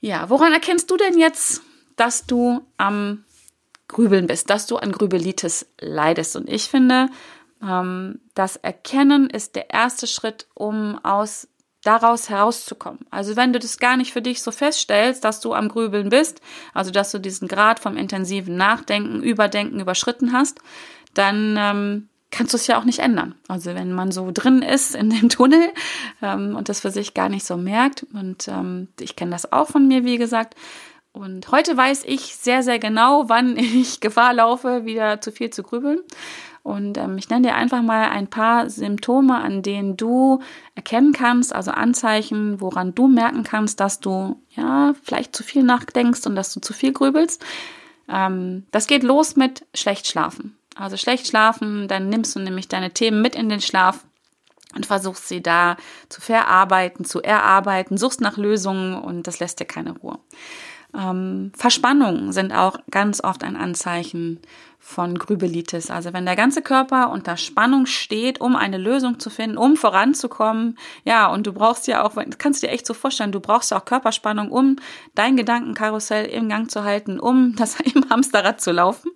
Ja, 0.00 0.28
woran 0.28 0.52
erkennst 0.52 0.90
du 0.90 0.96
denn 0.96 1.18
jetzt, 1.18 1.62
dass 1.96 2.26
du 2.26 2.66
am 2.76 3.24
Grübeln 3.88 4.26
bist, 4.26 4.50
dass 4.50 4.66
du 4.66 4.76
an 4.76 4.90
Grübelitis 4.90 5.66
leidest? 5.80 6.34
Und 6.34 6.48
ich 6.48 6.64
finde, 6.64 7.08
ähm, 7.62 8.20
das 8.34 8.56
Erkennen 8.56 9.30
ist 9.30 9.54
der 9.54 9.70
erste 9.70 10.06
Schritt, 10.06 10.48
um 10.54 10.98
aus 11.04 11.48
daraus 11.84 12.28
herauszukommen. 12.28 13.00
Also 13.10 13.36
wenn 13.36 13.52
du 13.52 13.58
das 13.58 13.78
gar 13.78 13.96
nicht 13.96 14.12
für 14.12 14.22
dich 14.22 14.42
so 14.42 14.50
feststellst, 14.50 15.24
dass 15.24 15.40
du 15.40 15.52
am 15.52 15.68
Grübeln 15.68 16.08
bist, 16.08 16.40
also 16.74 16.90
dass 16.90 17.10
du 17.10 17.18
diesen 17.18 17.48
Grad 17.48 17.80
vom 17.80 17.96
intensiven 17.96 18.56
Nachdenken, 18.56 19.22
Überdenken 19.22 19.80
überschritten 19.80 20.32
hast, 20.32 20.60
dann 21.14 21.56
ähm, 21.58 22.08
kannst 22.30 22.52
du 22.52 22.56
es 22.56 22.66
ja 22.66 22.78
auch 22.78 22.84
nicht 22.84 23.00
ändern. 23.00 23.34
Also 23.48 23.74
wenn 23.74 23.92
man 23.92 24.12
so 24.12 24.30
drin 24.32 24.62
ist 24.62 24.94
in 24.94 25.10
dem 25.10 25.28
Tunnel 25.28 25.70
ähm, 26.22 26.56
und 26.56 26.68
das 26.68 26.80
für 26.80 26.90
sich 26.90 27.14
gar 27.14 27.28
nicht 27.28 27.44
so 27.44 27.56
merkt, 27.56 28.06
und 28.14 28.48
ähm, 28.48 28.88
ich 29.00 29.16
kenne 29.16 29.32
das 29.32 29.52
auch 29.52 29.68
von 29.68 29.86
mir, 29.88 30.04
wie 30.04 30.18
gesagt, 30.18 30.54
und 31.12 31.52
heute 31.52 31.76
weiß 31.76 32.04
ich 32.06 32.36
sehr, 32.36 32.62
sehr 32.62 32.78
genau, 32.78 33.28
wann 33.28 33.56
ich 33.58 34.00
Gefahr 34.00 34.32
laufe, 34.32 34.84
wieder 34.84 35.20
zu 35.20 35.30
viel 35.30 35.50
zu 35.50 35.62
grübeln. 35.62 36.00
Und 36.62 36.96
ähm, 36.96 37.18
ich 37.18 37.28
nenne 37.28 37.48
dir 37.48 37.54
einfach 37.54 37.82
mal 37.82 38.10
ein 38.10 38.28
paar 38.28 38.70
Symptome, 38.70 39.34
an 39.36 39.62
denen 39.62 39.96
du 39.96 40.40
erkennen 40.76 41.12
kannst, 41.12 41.52
also 41.52 41.72
Anzeichen, 41.72 42.60
woran 42.60 42.94
du 42.94 43.08
merken 43.08 43.42
kannst, 43.42 43.80
dass 43.80 43.98
du 43.98 44.40
ja 44.50 44.94
vielleicht 45.02 45.34
zu 45.34 45.42
viel 45.42 45.64
nachdenkst 45.64 46.24
und 46.26 46.36
dass 46.36 46.54
du 46.54 46.60
zu 46.60 46.72
viel 46.72 46.92
grübelst. 46.92 47.44
Ähm, 48.08 48.66
das 48.70 48.86
geht 48.86 49.02
los 49.02 49.34
mit 49.34 49.66
schlecht 49.74 50.06
schlafen. 50.06 50.56
Also 50.76 50.96
schlecht 50.96 51.26
schlafen, 51.26 51.88
dann 51.88 52.08
nimmst 52.08 52.36
du 52.36 52.40
nämlich 52.40 52.68
deine 52.68 52.92
Themen 52.92 53.20
mit 53.22 53.34
in 53.34 53.48
den 53.48 53.60
Schlaf 53.60 54.04
und 54.74 54.86
versuchst 54.86 55.28
sie 55.28 55.42
da 55.42 55.76
zu 56.08 56.20
verarbeiten, 56.20 57.04
zu 57.04 57.20
erarbeiten, 57.22 57.98
suchst 57.98 58.20
nach 58.20 58.36
Lösungen 58.36 58.94
und 58.94 59.26
das 59.26 59.40
lässt 59.40 59.60
dir 59.60 59.66
keine 59.66 59.92
Ruhe. 59.98 60.18
Ähm, 60.94 61.52
Verspannungen 61.56 62.32
sind 62.32 62.52
auch 62.52 62.78
ganz 62.90 63.22
oft 63.22 63.44
ein 63.44 63.56
Anzeichen 63.56 64.40
von 64.84 65.16
Grübelitis. 65.16 65.90
Also 65.90 66.12
wenn 66.12 66.26
der 66.26 66.34
ganze 66.34 66.60
Körper 66.60 67.10
unter 67.10 67.36
Spannung 67.36 67.86
steht, 67.86 68.40
um 68.40 68.56
eine 68.56 68.78
Lösung 68.78 69.20
zu 69.20 69.30
finden, 69.30 69.56
um 69.56 69.76
voranzukommen, 69.76 70.76
ja, 71.04 71.28
und 71.28 71.46
du 71.46 71.52
brauchst 71.52 71.86
ja 71.86 72.04
auch, 72.04 72.16
kannst 72.38 72.64
dir 72.64 72.68
echt 72.68 72.84
so 72.84 72.92
vorstellen, 72.92 73.30
du 73.30 73.38
brauchst 73.38 73.70
ja 73.70 73.78
auch 73.78 73.84
Körperspannung, 73.84 74.50
um 74.50 74.76
dein 75.14 75.36
Gedankenkarussell 75.36 76.26
im 76.26 76.48
Gang 76.48 76.68
zu 76.68 76.82
halten, 76.82 77.20
um 77.20 77.54
das 77.56 77.78
im 77.78 78.10
Hamsterrad 78.10 78.60
zu 78.60 78.72
laufen. 78.72 79.12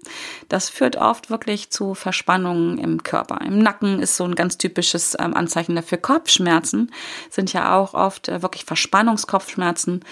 Das 0.48 0.70
führt 0.70 0.96
oft 0.96 1.30
wirklich 1.30 1.70
zu 1.70 1.94
Verspannungen 1.94 2.78
im 2.78 3.02
Körper. 3.02 3.40
Im 3.44 3.58
Nacken 3.58 3.98
ist 3.98 4.16
so 4.16 4.24
ein 4.24 4.36
ganz 4.36 4.58
typisches 4.58 5.16
ähm, 5.18 5.34
Anzeichen 5.34 5.74
dafür. 5.74 5.98
Kopfschmerzen 5.98 6.92
sind 7.28 7.52
ja 7.52 7.76
auch 7.76 7.92
oft 7.92 8.28
äh, 8.28 8.40
wirklich 8.40 8.64
Verspannungskopfschmerzen 8.64 10.04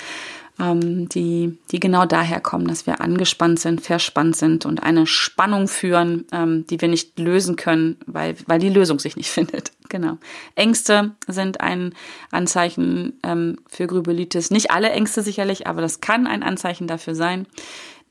ähm, 0.61 1.09
die, 1.09 1.59
die 1.71 1.81
genau 1.81 2.07
daher 2.07 2.41
kommen, 2.41 2.67
dass 2.67 2.87
wir 2.87 3.01
angespannt 3.01 3.59
sind, 3.59 3.81
verspannt 3.81 4.37
sind 4.37 4.67
und 4.67 4.83
eine 4.83 5.07
Spannung 5.07 5.67
führen, 5.67 6.27
ähm, 6.33 6.67
die 6.69 6.81
wir 6.81 6.89
nicht 6.89 7.19
lösen 7.19 7.57
können, 7.57 7.97
weil, 8.07 8.37
weil 8.47 8.61
die 8.61 8.69
Lösung 8.69 8.99
sich 8.99 9.17
nicht 9.17 9.31
findet. 9.31 9.73
Genau. 9.89 10.19
Ängste 10.55 11.13
sind 11.27 11.61
ein 11.61 11.95
Anzeichen 12.31 13.19
ähm, 13.23 13.59
für 13.69 13.87
Grübelitis. 13.87 14.51
Nicht 14.51 14.71
alle 14.71 14.91
Ängste 14.91 15.23
sicherlich, 15.23 15.67
aber 15.67 15.81
das 15.81 16.01
kann 16.01 16.27
ein 16.27 16.43
Anzeichen 16.43 16.87
dafür 16.87 17.15
sein. 17.15 17.47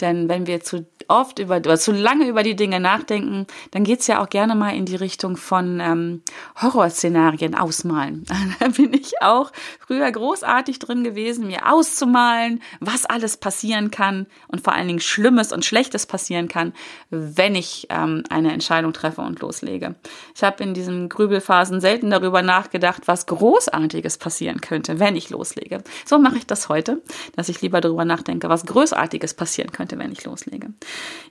Denn 0.01 0.27
wenn 0.27 0.47
wir 0.47 0.61
zu 0.61 0.85
oft 1.09 1.39
über 1.39 1.57
oder 1.57 1.77
zu 1.77 1.91
lange 1.91 2.27
über 2.27 2.43
die 2.43 2.55
Dinge 2.55 2.79
nachdenken, 2.79 3.47
dann 3.71 3.83
geht's 3.83 4.07
ja 4.07 4.21
auch 4.21 4.29
gerne 4.29 4.55
mal 4.55 4.75
in 4.75 4.85
die 4.85 4.95
Richtung 4.95 5.37
von 5.37 5.79
ähm, 5.79 6.21
Horrorszenarien 6.61 7.55
ausmalen. 7.55 8.25
da 8.59 8.67
bin 8.69 8.93
ich 8.93 9.21
auch 9.21 9.51
früher 9.85 10.11
großartig 10.11 10.79
drin 10.79 11.03
gewesen, 11.03 11.47
mir 11.47 11.71
auszumalen, 11.71 12.61
was 12.79 13.05
alles 13.05 13.37
passieren 13.37 13.91
kann 13.91 14.27
und 14.47 14.61
vor 14.61 14.73
allen 14.73 14.87
Dingen 14.87 14.99
Schlimmes 14.99 15.51
und 15.51 15.65
Schlechtes 15.65 16.05
passieren 16.05 16.47
kann, 16.47 16.73
wenn 17.09 17.55
ich 17.55 17.87
ähm, 17.89 18.23
eine 18.29 18.51
Entscheidung 18.51 18.93
treffe 18.93 19.21
und 19.21 19.39
loslege. 19.39 19.95
Ich 20.35 20.43
habe 20.43 20.63
in 20.63 20.73
diesen 20.73 21.09
Grübelphasen 21.09 21.81
selten 21.81 22.09
darüber 22.09 22.41
nachgedacht, 22.41 23.03
was 23.07 23.25
Großartiges 23.25 24.17
passieren 24.17 24.61
könnte, 24.61 24.99
wenn 24.99 25.15
ich 25.15 25.29
loslege. 25.29 25.83
So 26.05 26.19
mache 26.19 26.37
ich 26.37 26.47
das 26.47 26.69
heute, 26.69 27.01
dass 27.35 27.49
ich 27.49 27.61
lieber 27.61 27.81
darüber 27.81 28.05
nachdenke, 28.05 28.49
was 28.49 28.65
Großartiges 28.65 29.33
passieren 29.33 29.71
könnte, 29.71 29.97
wenn 29.97 30.11
ich 30.11 30.23
loslege. 30.23 30.73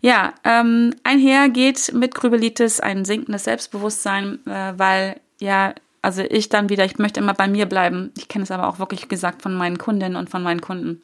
Ja, 0.01 0.35
ähm, 0.45 0.95
einher 1.05 1.49
geht 1.49 1.93
mit 1.95 2.15
Grübelitis 2.15 2.81
ein 2.81 3.05
sinkendes 3.05 3.45
Selbstbewusstsein, 3.45 4.41
äh, 4.47 4.73
weil 4.77 5.21
ja, 5.41 5.75
also 6.03 6.23
ich 6.23 6.49
dann 6.49 6.69
wieder, 6.69 6.85
ich 6.85 6.99
möchte 6.99 7.21
immer 7.21 7.35
bei 7.35 7.47
mir 7.47 7.67
bleiben. 7.67 8.13
Ich 8.17 8.29
kenne 8.29 8.43
es 8.43 8.51
aber 8.51 8.69
auch 8.69 8.79
wirklich 8.79 9.09
gesagt 9.09 9.43
von 9.43 9.55
meinen 9.55 9.79
Kundinnen 9.79 10.17
und 10.17 10.31
von 10.31 10.43
meinen 10.43 10.61
Kunden. 10.61 11.03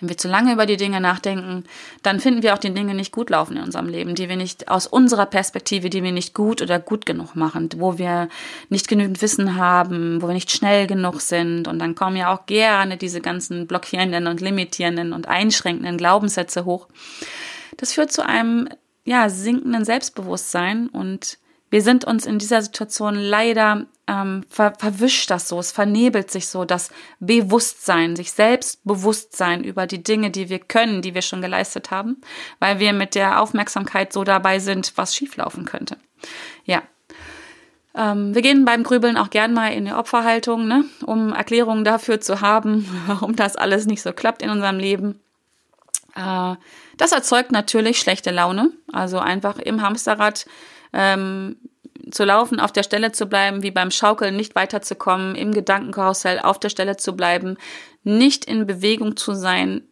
Wenn 0.00 0.08
wir 0.08 0.18
zu 0.18 0.26
lange 0.26 0.52
über 0.52 0.66
die 0.66 0.76
Dinge 0.76 1.00
nachdenken, 1.00 1.64
dann 2.02 2.18
finden 2.18 2.42
wir 2.42 2.54
auch 2.54 2.58
die 2.58 2.74
Dinge 2.74 2.92
nicht 2.94 3.12
gut 3.12 3.30
laufen 3.30 3.56
in 3.56 3.62
unserem 3.62 3.86
Leben, 3.86 4.16
die 4.16 4.28
wir 4.28 4.36
nicht 4.36 4.68
aus 4.68 4.88
unserer 4.88 5.26
Perspektive, 5.26 5.90
die 5.90 6.02
wir 6.02 6.10
nicht 6.10 6.34
gut 6.34 6.60
oder 6.60 6.80
gut 6.80 7.06
genug 7.06 7.36
machen, 7.36 7.68
wo 7.76 7.96
wir 7.96 8.28
nicht 8.68 8.88
genügend 8.88 9.22
Wissen 9.22 9.56
haben, 9.56 10.20
wo 10.20 10.26
wir 10.26 10.34
nicht 10.34 10.50
schnell 10.50 10.88
genug 10.88 11.20
sind. 11.20 11.68
Und 11.68 11.78
dann 11.78 11.94
kommen 11.94 12.16
ja 12.16 12.34
auch 12.34 12.46
gerne 12.46 12.96
diese 12.96 13.20
ganzen 13.20 13.68
blockierenden 13.68 14.26
und 14.26 14.40
limitierenden 14.40 15.12
und 15.12 15.28
einschränkenden 15.28 15.98
Glaubenssätze 15.98 16.64
hoch. 16.64 16.88
Das 17.76 17.92
führt 17.92 18.10
zu 18.10 18.26
einem 18.26 18.68
ja, 19.04 19.28
sinkenden 19.28 19.84
Selbstbewusstsein 19.84 20.88
und 20.88 21.38
wir 21.74 21.82
sind 21.82 22.04
uns 22.04 22.24
in 22.24 22.38
dieser 22.38 22.62
Situation 22.62 23.16
leider 23.16 23.86
ähm, 24.06 24.44
ver 24.48 24.74
verwischt 24.78 25.28
das 25.28 25.48
so, 25.48 25.58
es 25.58 25.72
vernebelt 25.72 26.30
sich 26.30 26.46
so 26.46 26.64
das 26.64 26.92
Bewusstsein, 27.18 28.14
sich 28.14 28.30
selbst 28.30 28.78
Bewusstsein 28.84 29.64
über 29.64 29.88
die 29.88 30.00
Dinge, 30.00 30.30
die 30.30 30.48
wir 30.48 30.60
können, 30.60 31.02
die 31.02 31.14
wir 31.14 31.22
schon 31.22 31.42
geleistet 31.42 31.90
haben, 31.90 32.20
weil 32.60 32.78
wir 32.78 32.92
mit 32.92 33.16
der 33.16 33.40
Aufmerksamkeit 33.40 34.12
so 34.12 34.22
dabei 34.22 34.60
sind, 34.60 34.92
was 34.94 35.16
schieflaufen 35.16 35.64
könnte. 35.64 35.96
Ja. 36.64 36.80
Ähm, 37.96 38.36
wir 38.36 38.42
gehen 38.42 38.64
beim 38.64 38.84
Grübeln 38.84 39.16
auch 39.16 39.30
gern 39.30 39.52
mal 39.52 39.72
in 39.72 39.86
die 39.86 39.92
Opferhaltung, 39.94 40.68
ne, 40.68 40.84
um 41.04 41.32
Erklärungen 41.32 41.82
dafür 41.82 42.20
zu 42.20 42.40
haben, 42.40 42.88
warum 43.08 43.34
das 43.34 43.56
alles 43.56 43.86
nicht 43.86 44.02
so 44.02 44.12
klappt 44.12 44.42
in 44.42 44.50
unserem 44.50 44.78
Leben. 44.78 45.18
Äh, 46.14 46.54
das 46.98 47.10
erzeugt 47.10 47.50
natürlich 47.50 47.98
schlechte 47.98 48.30
Laune, 48.30 48.70
also 48.92 49.18
einfach 49.18 49.58
im 49.58 49.82
Hamsterrad 49.82 50.46
ähm, 50.94 51.56
zu 52.10 52.24
laufen, 52.24 52.60
auf 52.60 52.72
der 52.72 52.82
Stelle 52.82 53.12
zu 53.12 53.26
bleiben, 53.26 53.62
wie 53.62 53.70
beim 53.70 53.90
Schaukeln 53.90 54.36
nicht 54.36 54.54
weiterzukommen, 54.54 55.34
im 55.34 55.52
Gedankenkarussell 55.52 56.38
auf 56.38 56.58
der 56.58 56.68
Stelle 56.68 56.96
zu 56.96 57.16
bleiben, 57.16 57.56
nicht 58.02 58.44
in 58.44 58.66
Bewegung 58.66 59.16
zu 59.16 59.34
sein, 59.34 59.82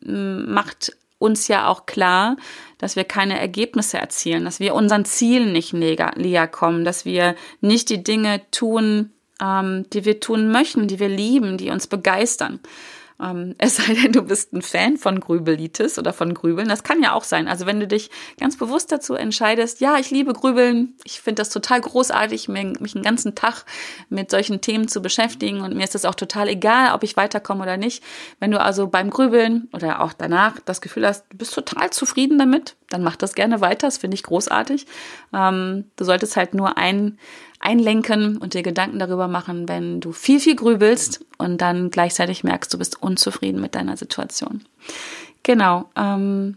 macht 0.00 0.92
uns 1.18 1.48
ja 1.48 1.66
auch 1.66 1.86
klar, 1.86 2.36
dass 2.78 2.94
wir 2.94 3.04
keine 3.04 3.40
Ergebnisse 3.40 3.98
erzielen, 3.98 4.44
dass 4.44 4.60
wir 4.60 4.74
unseren 4.74 5.04
Zielen 5.04 5.52
nicht 5.52 5.72
näher 5.72 6.46
kommen, 6.46 6.84
dass 6.84 7.04
wir 7.04 7.34
nicht 7.60 7.88
die 7.88 8.04
Dinge 8.04 8.42
tun, 8.50 9.10
ähm, 9.42 9.86
die 9.92 10.04
wir 10.04 10.20
tun 10.20 10.50
möchten, 10.50 10.86
die 10.86 11.00
wir 11.00 11.08
lieben, 11.08 11.58
die 11.58 11.70
uns 11.70 11.86
begeistern. 11.86 12.60
Ähm, 13.20 13.54
es 13.58 13.76
sei 13.76 13.94
denn, 13.94 14.12
du 14.12 14.22
bist 14.22 14.52
ein 14.52 14.62
Fan 14.62 14.96
von 14.96 15.20
Grübelitis 15.20 15.98
oder 15.98 16.12
von 16.12 16.34
Grübeln. 16.34 16.68
Das 16.68 16.82
kann 16.82 17.02
ja 17.02 17.12
auch 17.12 17.24
sein. 17.24 17.48
Also 17.48 17.66
wenn 17.66 17.80
du 17.80 17.86
dich 17.86 18.10
ganz 18.38 18.56
bewusst 18.56 18.92
dazu 18.92 19.14
entscheidest, 19.14 19.80
ja, 19.80 19.98
ich 19.98 20.10
liebe 20.10 20.32
Grübeln, 20.32 20.94
ich 21.04 21.20
finde 21.20 21.40
das 21.40 21.50
total 21.50 21.80
großartig, 21.80 22.48
mich 22.48 22.94
einen 22.94 23.04
ganzen 23.04 23.34
Tag 23.34 23.64
mit 24.08 24.30
solchen 24.30 24.60
Themen 24.60 24.88
zu 24.88 25.02
beschäftigen 25.02 25.60
und 25.60 25.74
mir 25.74 25.84
ist 25.84 25.94
es 25.94 26.04
auch 26.04 26.14
total 26.14 26.48
egal, 26.48 26.94
ob 26.94 27.02
ich 27.02 27.16
weiterkomme 27.16 27.62
oder 27.62 27.76
nicht. 27.76 28.02
Wenn 28.40 28.50
du 28.50 28.60
also 28.60 28.86
beim 28.88 29.10
Grübeln 29.10 29.68
oder 29.72 30.00
auch 30.02 30.12
danach 30.12 30.60
das 30.64 30.80
Gefühl 30.80 31.06
hast, 31.06 31.26
du 31.30 31.36
bist 31.36 31.54
total 31.54 31.90
zufrieden 31.90 32.38
damit, 32.38 32.76
dann 32.90 33.02
mach 33.02 33.16
das 33.16 33.34
gerne 33.34 33.60
weiter. 33.60 33.86
Das 33.86 33.98
finde 33.98 34.14
ich 34.14 34.22
großartig. 34.22 34.86
Ähm, 35.32 35.84
du 35.96 36.04
solltest 36.04 36.36
halt 36.36 36.54
nur 36.54 36.78
ein 36.78 37.18
einlenken 37.60 38.36
und 38.38 38.54
dir 38.54 38.62
Gedanken 38.62 38.98
darüber 38.98 39.28
machen, 39.28 39.68
wenn 39.68 40.00
du 40.00 40.12
viel, 40.12 40.40
viel 40.40 40.56
grübelst 40.56 41.24
und 41.38 41.60
dann 41.60 41.90
gleichzeitig 41.90 42.44
merkst, 42.44 42.72
du 42.72 42.78
bist 42.78 43.02
unzufrieden 43.02 43.60
mit 43.60 43.74
deiner 43.74 43.96
Situation. 43.96 44.64
Genau. 45.42 45.88
Ähm, 45.96 46.56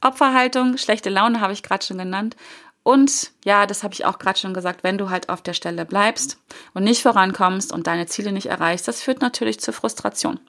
Opferhaltung, 0.00 0.76
schlechte 0.78 1.10
Laune 1.10 1.40
habe 1.40 1.52
ich 1.52 1.62
gerade 1.62 1.84
schon 1.84 1.98
genannt. 1.98 2.36
Und 2.82 3.32
ja, 3.44 3.66
das 3.66 3.82
habe 3.82 3.92
ich 3.92 4.06
auch 4.06 4.18
gerade 4.18 4.38
schon 4.38 4.54
gesagt, 4.54 4.82
wenn 4.82 4.96
du 4.96 5.10
halt 5.10 5.28
auf 5.28 5.42
der 5.42 5.52
Stelle 5.52 5.84
bleibst 5.84 6.38
und 6.72 6.82
nicht 6.82 7.02
vorankommst 7.02 7.72
und 7.72 7.86
deine 7.86 8.06
Ziele 8.06 8.32
nicht 8.32 8.46
erreichst, 8.46 8.88
das 8.88 9.02
führt 9.02 9.20
natürlich 9.20 9.60
zur 9.60 9.74
Frustration. 9.74 10.40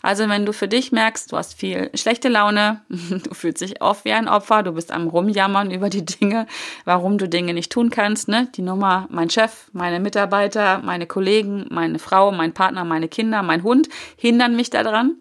Also 0.00 0.28
wenn 0.28 0.46
du 0.46 0.52
für 0.52 0.68
dich 0.68 0.92
merkst, 0.92 1.32
du 1.32 1.36
hast 1.36 1.54
viel 1.54 1.90
schlechte 1.94 2.28
Laune, 2.28 2.82
du 2.88 3.34
fühlst 3.34 3.62
dich 3.62 3.82
oft 3.82 4.04
wie 4.04 4.12
ein 4.12 4.28
Opfer, 4.28 4.62
du 4.62 4.72
bist 4.72 4.92
am 4.92 5.08
Rumjammern 5.08 5.72
über 5.72 5.90
die 5.90 6.04
Dinge, 6.04 6.46
warum 6.84 7.18
du 7.18 7.28
Dinge 7.28 7.52
nicht 7.52 7.72
tun 7.72 7.90
kannst, 7.90 8.28
ne? 8.28 8.48
Die 8.54 8.62
Nummer, 8.62 9.08
mein 9.10 9.30
Chef, 9.30 9.68
meine 9.72 9.98
Mitarbeiter, 9.98 10.78
meine 10.78 11.06
Kollegen, 11.08 11.66
meine 11.70 11.98
Frau, 11.98 12.30
mein 12.30 12.54
Partner, 12.54 12.84
meine 12.84 13.08
Kinder, 13.08 13.42
mein 13.42 13.64
Hund 13.64 13.88
hindern 14.16 14.54
mich 14.54 14.70
daran, 14.70 15.16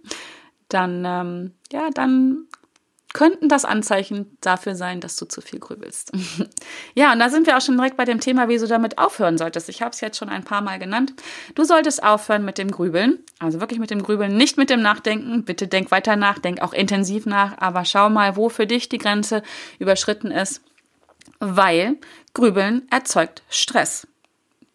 dann 0.70 1.03
ähm, 1.06 1.53
ja, 1.72 1.89
dann 1.91 2.48
könnten 3.13 3.50
das 3.50 3.65
Anzeichen 3.65 4.38
dafür 4.41 4.75
sein, 4.75 5.01
dass 5.01 5.15
du 5.15 5.25
zu 5.25 5.41
viel 5.41 5.60
grübelst. 5.60 6.12
ja, 6.96 7.12
und 7.12 7.20
da 7.20 7.30
sind 7.30 7.48
wir 7.48 7.58
auch 7.58 7.62
schon 7.62 7.75
direkt 7.77 7.98
bei 7.98 8.06
dem 8.06 8.20
Thema, 8.20 8.48
wie 8.48 8.58
du 8.58 8.68
damit 8.68 8.98
aufhören 8.98 9.38
solltest. 9.38 9.70
Ich 9.70 9.82
habe 9.82 9.91
es 9.91 10.01
jetzt 10.01 10.18
schon 10.18 10.30
ein 10.30 10.44
paar 10.44 10.62
Mal 10.62 10.80
genannt. 10.80 11.13
Du 11.56 11.63
solltest 11.63 12.03
aufhören 12.03 12.46
mit 12.46 12.58
dem 12.58 12.72
Grübeln, 12.72 13.20
also 13.39 13.60
wirklich 13.60 13.80
mit 13.80 13.91
dem 13.91 14.03
Grübeln, 14.03 14.38
nicht 14.38 14.58
mit 14.58 14.70
dem 14.70 14.82
Nachdenken. 14.82 15.44
Bitte 15.44 15.68
denk 15.68 15.91
weiter 15.91 16.15
nach, 16.15 16.39
denk 16.39 16.62
auch 16.62 16.74
intensiv 16.74 17.25
nach, 17.25 17.58
aber 17.58 17.86
schau 17.86 18.10
mal, 18.10 18.36
wo 18.36 18.50
für 18.50 18.68
dich 18.68 18.89
die 18.89 18.98
Grenze 18.98 19.44
überschritten 19.80 20.32
ist, 20.32 20.62
weil 21.39 21.98
Grübeln 22.34 22.88
erzeugt 22.91 23.44
Stress. 23.50 24.08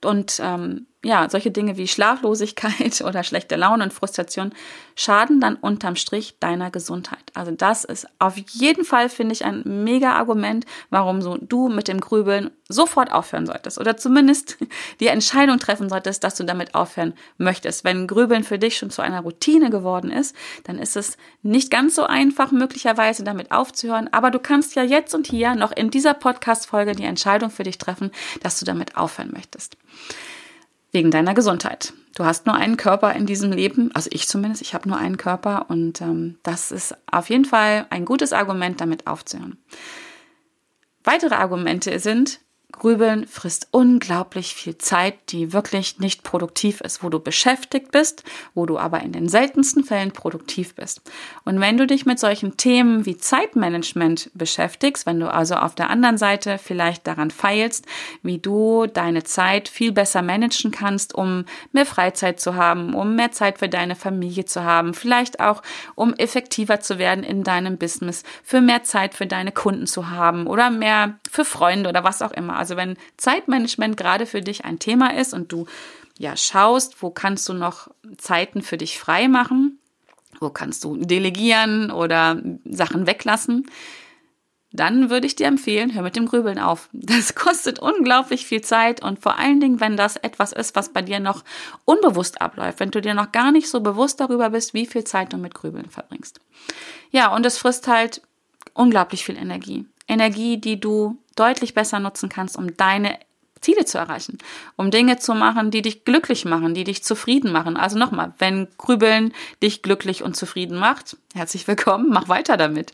Und 0.04 0.40
ähm, 0.42 0.86
ja, 1.06 1.30
solche 1.30 1.52
Dinge 1.52 1.76
wie 1.76 1.86
Schlaflosigkeit 1.86 3.00
oder 3.04 3.22
schlechte 3.22 3.54
Laune 3.54 3.84
und 3.84 3.92
Frustration 3.92 4.52
schaden 4.96 5.40
dann 5.40 5.54
unterm 5.54 5.94
Strich 5.94 6.38
deiner 6.40 6.72
Gesundheit. 6.72 7.22
Also 7.32 7.52
das 7.52 7.84
ist 7.84 8.08
auf 8.18 8.36
jeden 8.36 8.84
Fall, 8.84 9.08
finde 9.08 9.32
ich, 9.32 9.44
ein 9.44 9.62
mega 9.84 10.14
Argument, 10.14 10.66
warum 10.90 11.22
so 11.22 11.36
du 11.36 11.68
mit 11.68 11.86
dem 11.86 12.00
Grübeln 12.00 12.50
sofort 12.68 13.12
aufhören 13.12 13.46
solltest 13.46 13.78
oder 13.78 13.96
zumindest 13.96 14.58
die 15.00 15.06
Entscheidung 15.06 15.60
treffen 15.60 15.88
solltest, 15.88 16.24
dass 16.24 16.34
du 16.34 16.44
damit 16.44 16.74
aufhören 16.74 17.14
möchtest. 17.38 17.84
Wenn 17.84 18.08
Grübeln 18.08 18.42
für 18.42 18.58
dich 18.58 18.76
schon 18.76 18.90
zu 18.90 19.00
einer 19.00 19.20
Routine 19.20 19.70
geworden 19.70 20.10
ist, 20.10 20.34
dann 20.64 20.78
ist 20.80 20.96
es 20.96 21.18
nicht 21.42 21.70
ganz 21.70 21.94
so 21.94 22.04
einfach, 22.04 22.50
möglicherweise 22.50 23.22
damit 23.22 23.52
aufzuhören, 23.52 24.08
aber 24.12 24.32
du 24.32 24.40
kannst 24.40 24.74
ja 24.74 24.82
jetzt 24.82 25.14
und 25.14 25.28
hier 25.28 25.54
noch 25.54 25.70
in 25.70 25.90
dieser 25.90 26.14
Podcast-Folge 26.14 26.96
die 26.96 27.04
Entscheidung 27.04 27.50
für 27.50 27.62
dich 27.62 27.78
treffen, 27.78 28.10
dass 28.42 28.58
du 28.58 28.64
damit 28.64 28.96
aufhören 28.96 29.30
möchtest 29.32 29.76
wegen 30.92 31.10
deiner 31.10 31.34
Gesundheit. 31.34 31.92
Du 32.14 32.24
hast 32.24 32.46
nur 32.46 32.54
einen 32.54 32.76
Körper 32.76 33.12
in 33.12 33.26
diesem 33.26 33.52
Leben, 33.52 33.90
also 33.94 34.08
ich 34.12 34.26
zumindest, 34.26 34.62
ich 34.62 34.72
habe 34.72 34.88
nur 34.88 34.96
einen 34.98 35.18
Körper 35.18 35.66
und 35.68 36.00
ähm, 36.00 36.38
das 36.42 36.72
ist 36.72 36.96
auf 37.10 37.28
jeden 37.28 37.44
Fall 37.44 37.86
ein 37.90 38.04
gutes 38.04 38.32
Argument, 38.32 38.80
damit 38.80 39.06
aufzuhören. 39.06 39.58
Weitere 41.04 41.34
Argumente 41.34 41.98
sind, 41.98 42.40
Grübeln 42.72 43.26
frisst 43.26 43.68
unglaublich 43.70 44.54
viel 44.54 44.76
Zeit, 44.76 45.14
die 45.30 45.52
wirklich 45.52 45.98
nicht 45.98 46.24
produktiv 46.24 46.80
ist, 46.82 47.02
wo 47.02 47.08
du 47.08 47.20
beschäftigt 47.20 47.90
bist, 47.90 48.22
wo 48.54 48.66
du 48.66 48.76
aber 48.76 49.00
in 49.00 49.12
den 49.12 49.28
seltensten 49.28 49.82
Fällen 49.84 50.10
produktiv 50.10 50.74
bist. 50.74 51.00
Und 51.44 51.60
wenn 51.60 51.78
du 51.78 51.86
dich 51.86 52.06
mit 52.06 52.18
solchen 52.18 52.56
Themen 52.56 53.06
wie 53.06 53.16
Zeitmanagement 53.16 54.30
beschäftigst, 54.34 55.06
wenn 55.06 55.20
du 55.20 55.32
also 55.32 55.54
auf 55.54 55.74
der 55.74 55.90
anderen 55.90 56.18
Seite 56.18 56.58
vielleicht 56.58 57.06
daran 57.06 57.30
feilst, 57.30 57.86
wie 58.22 58.38
du 58.38 58.86
deine 58.86 59.24
Zeit 59.24 59.68
viel 59.68 59.92
besser 59.92 60.20
managen 60.20 60.70
kannst, 60.70 61.14
um 61.14 61.44
mehr 61.72 61.86
Freizeit 61.86 62.40
zu 62.40 62.56
haben, 62.56 62.94
um 62.94 63.14
mehr 63.14 63.32
Zeit 63.32 63.58
für 63.58 63.68
deine 63.68 63.94
Familie 63.96 64.44
zu 64.44 64.64
haben, 64.64 64.92
vielleicht 64.92 65.40
auch 65.40 65.62
um 65.94 66.14
effektiver 66.14 66.80
zu 66.80 66.98
werden 66.98 67.24
in 67.24 67.42
deinem 67.42 67.78
Business, 67.78 68.22
für 68.42 68.60
mehr 68.60 68.82
Zeit 68.82 69.14
für 69.14 69.26
deine 69.26 69.52
Kunden 69.52 69.86
zu 69.86 70.10
haben 70.10 70.46
oder 70.46 70.70
mehr 70.70 71.18
für 71.36 71.44
Freunde 71.44 71.88
oder 71.88 72.02
was 72.02 72.22
auch 72.22 72.32
immer. 72.32 72.56
Also 72.56 72.76
wenn 72.76 72.96
Zeitmanagement 73.18 73.96
gerade 73.96 74.26
für 74.26 74.40
dich 74.40 74.64
ein 74.64 74.78
Thema 74.78 75.14
ist 75.14 75.34
und 75.34 75.52
du 75.52 75.66
ja 76.18 76.36
schaust, 76.36 77.02
wo 77.02 77.10
kannst 77.10 77.48
du 77.48 77.52
noch 77.52 77.88
Zeiten 78.16 78.62
für 78.62 78.78
dich 78.78 78.98
frei 78.98 79.28
machen, 79.28 79.78
wo 80.40 80.48
kannst 80.48 80.82
du 80.84 80.96
delegieren 80.96 81.90
oder 81.90 82.40
Sachen 82.64 83.06
weglassen, 83.06 83.66
dann 84.72 85.10
würde 85.10 85.26
ich 85.26 85.36
dir 85.36 85.46
empfehlen, 85.46 85.94
hör 85.94 86.02
mit 86.02 86.16
dem 86.16 86.26
Grübeln 86.26 86.58
auf. 86.58 86.88
Das 86.92 87.34
kostet 87.34 87.78
unglaublich 87.78 88.46
viel 88.46 88.62
Zeit 88.62 89.02
und 89.02 89.20
vor 89.20 89.38
allen 89.38 89.60
Dingen, 89.60 89.80
wenn 89.80 89.98
das 89.98 90.16
etwas 90.16 90.52
ist, 90.52 90.74
was 90.74 90.92
bei 90.92 91.02
dir 91.02 91.20
noch 91.20 91.44
unbewusst 91.84 92.40
abläuft, 92.40 92.80
wenn 92.80 92.90
du 92.90 93.02
dir 93.02 93.14
noch 93.14 93.30
gar 93.30 93.52
nicht 93.52 93.68
so 93.68 93.80
bewusst 93.80 94.20
darüber 94.20 94.50
bist, 94.50 94.72
wie 94.72 94.86
viel 94.86 95.04
Zeit 95.04 95.34
du 95.34 95.36
mit 95.36 95.54
Grübeln 95.54 95.90
verbringst. 95.90 96.40
Ja, 97.10 97.34
und 97.34 97.44
es 97.44 97.58
frisst 97.58 97.88
halt 97.88 98.22
unglaublich 98.72 99.24
viel 99.24 99.36
Energie. 99.36 99.86
Energie, 100.08 100.58
die 100.58 100.80
du 100.80 101.18
deutlich 101.34 101.74
besser 101.74 102.00
nutzen 102.00 102.28
kannst, 102.28 102.56
um 102.56 102.76
deine 102.76 103.18
Ziele 103.60 103.84
zu 103.84 103.98
erreichen, 103.98 104.38
um 104.76 104.90
Dinge 104.90 105.18
zu 105.18 105.34
machen, 105.34 105.70
die 105.70 105.82
dich 105.82 106.04
glücklich 106.04 106.44
machen, 106.44 106.74
die 106.74 106.84
dich 106.84 107.02
zufrieden 107.02 107.52
machen. 107.52 107.76
Also 107.76 107.98
nochmal, 107.98 108.32
wenn 108.38 108.68
Grübeln 108.78 109.32
dich 109.62 109.82
glücklich 109.82 110.22
und 110.22 110.36
zufrieden 110.36 110.78
macht, 110.78 111.16
herzlich 111.34 111.66
willkommen, 111.66 112.08
mach 112.10 112.28
weiter 112.28 112.56
damit. 112.56 112.92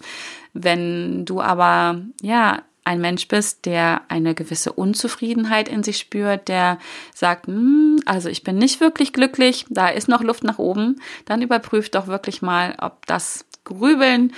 Wenn 0.54 1.24
du 1.24 1.40
aber, 1.40 2.00
ja, 2.20 2.62
ein 2.84 3.00
Mensch 3.00 3.28
bist, 3.28 3.66
der 3.66 4.02
eine 4.08 4.34
gewisse 4.34 4.72
Unzufriedenheit 4.72 5.68
in 5.68 5.82
sich 5.82 5.98
spürt, 5.98 6.48
der 6.48 6.78
sagt, 7.14 7.46
hm, 7.46 8.00
also 8.06 8.28
ich 8.28 8.42
bin 8.42 8.56
nicht 8.56 8.80
wirklich 8.80 9.12
glücklich, 9.12 9.66
da 9.68 9.88
ist 9.88 10.08
noch 10.08 10.22
Luft 10.22 10.42
nach 10.42 10.58
oben, 10.58 11.00
dann 11.24 11.42
überprüf 11.42 11.90
doch 11.90 12.08
wirklich 12.08 12.42
mal, 12.42 12.74
ob 12.80 13.06
das 13.06 13.44
Grübeln 13.64 14.32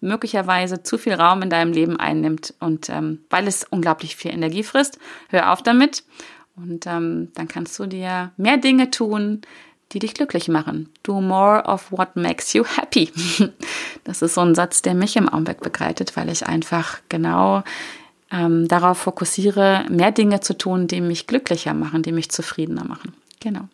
möglicherweise 0.00 0.82
zu 0.82 0.98
viel 0.98 1.14
Raum 1.14 1.42
in 1.42 1.50
deinem 1.50 1.72
Leben 1.72 1.98
einnimmt 1.98 2.54
und 2.60 2.88
ähm, 2.88 3.20
weil 3.30 3.46
es 3.46 3.64
unglaublich 3.64 4.16
viel 4.16 4.32
Energie 4.32 4.62
frisst, 4.62 4.98
hör 5.28 5.52
auf 5.52 5.62
damit 5.62 6.04
und 6.56 6.86
ähm, 6.86 7.30
dann 7.34 7.48
kannst 7.48 7.78
du 7.78 7.86
dir 7.86 8.32
mehr 8.36 8.56
Dinge 8.56 8.90
tun, 8.90 9.42
die 9.92 9.98
dich 9.98 10.14
glücklich 10.14 10.48
machen. 10.48 10.88
Do 11.02 11.20
more 11.20 11.62
of 11.64 11.92
what 11.92 12.16
makes 12.16 12.52
you 12.52 12.64
happy. 12.64 13.10
Das 14.04 14.22
ist 14.22 14.34
so 14.34 14.40
ein 14.40 14.54
Satz, 14.54 14.82
der 14.82 14.94
mich 14.94 15.16
im 15.16 15.28
Augenblick 15.28 15.60
begleitet, 15.60 16.16
weil 16.16 16.28
ich 16.28 16.46
einfach 16.46 16.98
genau 17.08 17.64
ähm, 18.30 18.68
darauf 18.68 18.98
fokussiere, 18.98 19.84
mehr 19.88 20.12
Dinge 20.12 20.38
zu 20.38 20.56
tun, 20.56 20.86
die 20.86 21.00
mich 21.00 21.26
glücklicher 21.26 21.74
machen, 21.74 22.04
die 22.04 22.12
mich 22.12 22.30
zufriedener 22.30 22.84
machen. 22.84 23.14
Genau. 23.40 23.68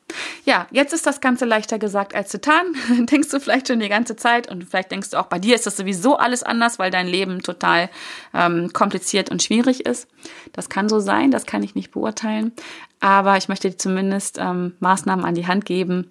Ja, 0.44 0.66
jetzt 0.72 0.92
ist 0.92 1.06
das 1.06 1.20
Ganze 1.20 1.44
leichter 1.44 1.78
gesagt 1.78 2.14
als 2.14 2.32
getan. 2.32 2.74
denkst 3.06 3.30
du 3.30 3.38
vielleicht 3.38 3.68
schon 3.68 3.80
die 3.80 3.88
ganze 3.88 4.16
Zeit 4.16 4.50
und 4.50 4.64
vielleicht 4.64 4.90
denkst 4.90 5.10
du 5.10 5.18
auch, 5.18 5.26
bei 5.26 5.38
dir 5.38 5.54
ist 5.54 5.66
das 5.66 5.76
sowieso 5.76 6.16
alles 6.16 6.42
anders, 6.42 6.78
weil 6.78 6.90
dein 6.90 7.06
Leben 7.06 7.42
total 7.42 7.88
ähm, 8.34 8.72
kompliziert 8.72 9.30
und 9.30 9.42
schwierig 9.42 9.86
ist. 9.86 10.08
Das 10.52 10.68
kann 10.68 10.88
so 10.88 10.98
sein, 10.98 11.30
das 11.30 11.46
kann 11.46 11.62
ich 11.62 11.74
nicht 11.74 11.92
beurteilen. 11.92 12.52
Aber 13.00 13.36
ich 13.36 13.48
möchte 13.48 13.70
dir 13.70 13.78
zumindest 13.78 14.38
ähm, 14.38 14.74
Maßnahmen 14.80 15.24
an 15.24 15.34
die 15.34 15.46
Hand 15.46 15.64
geben, 15.64 16.10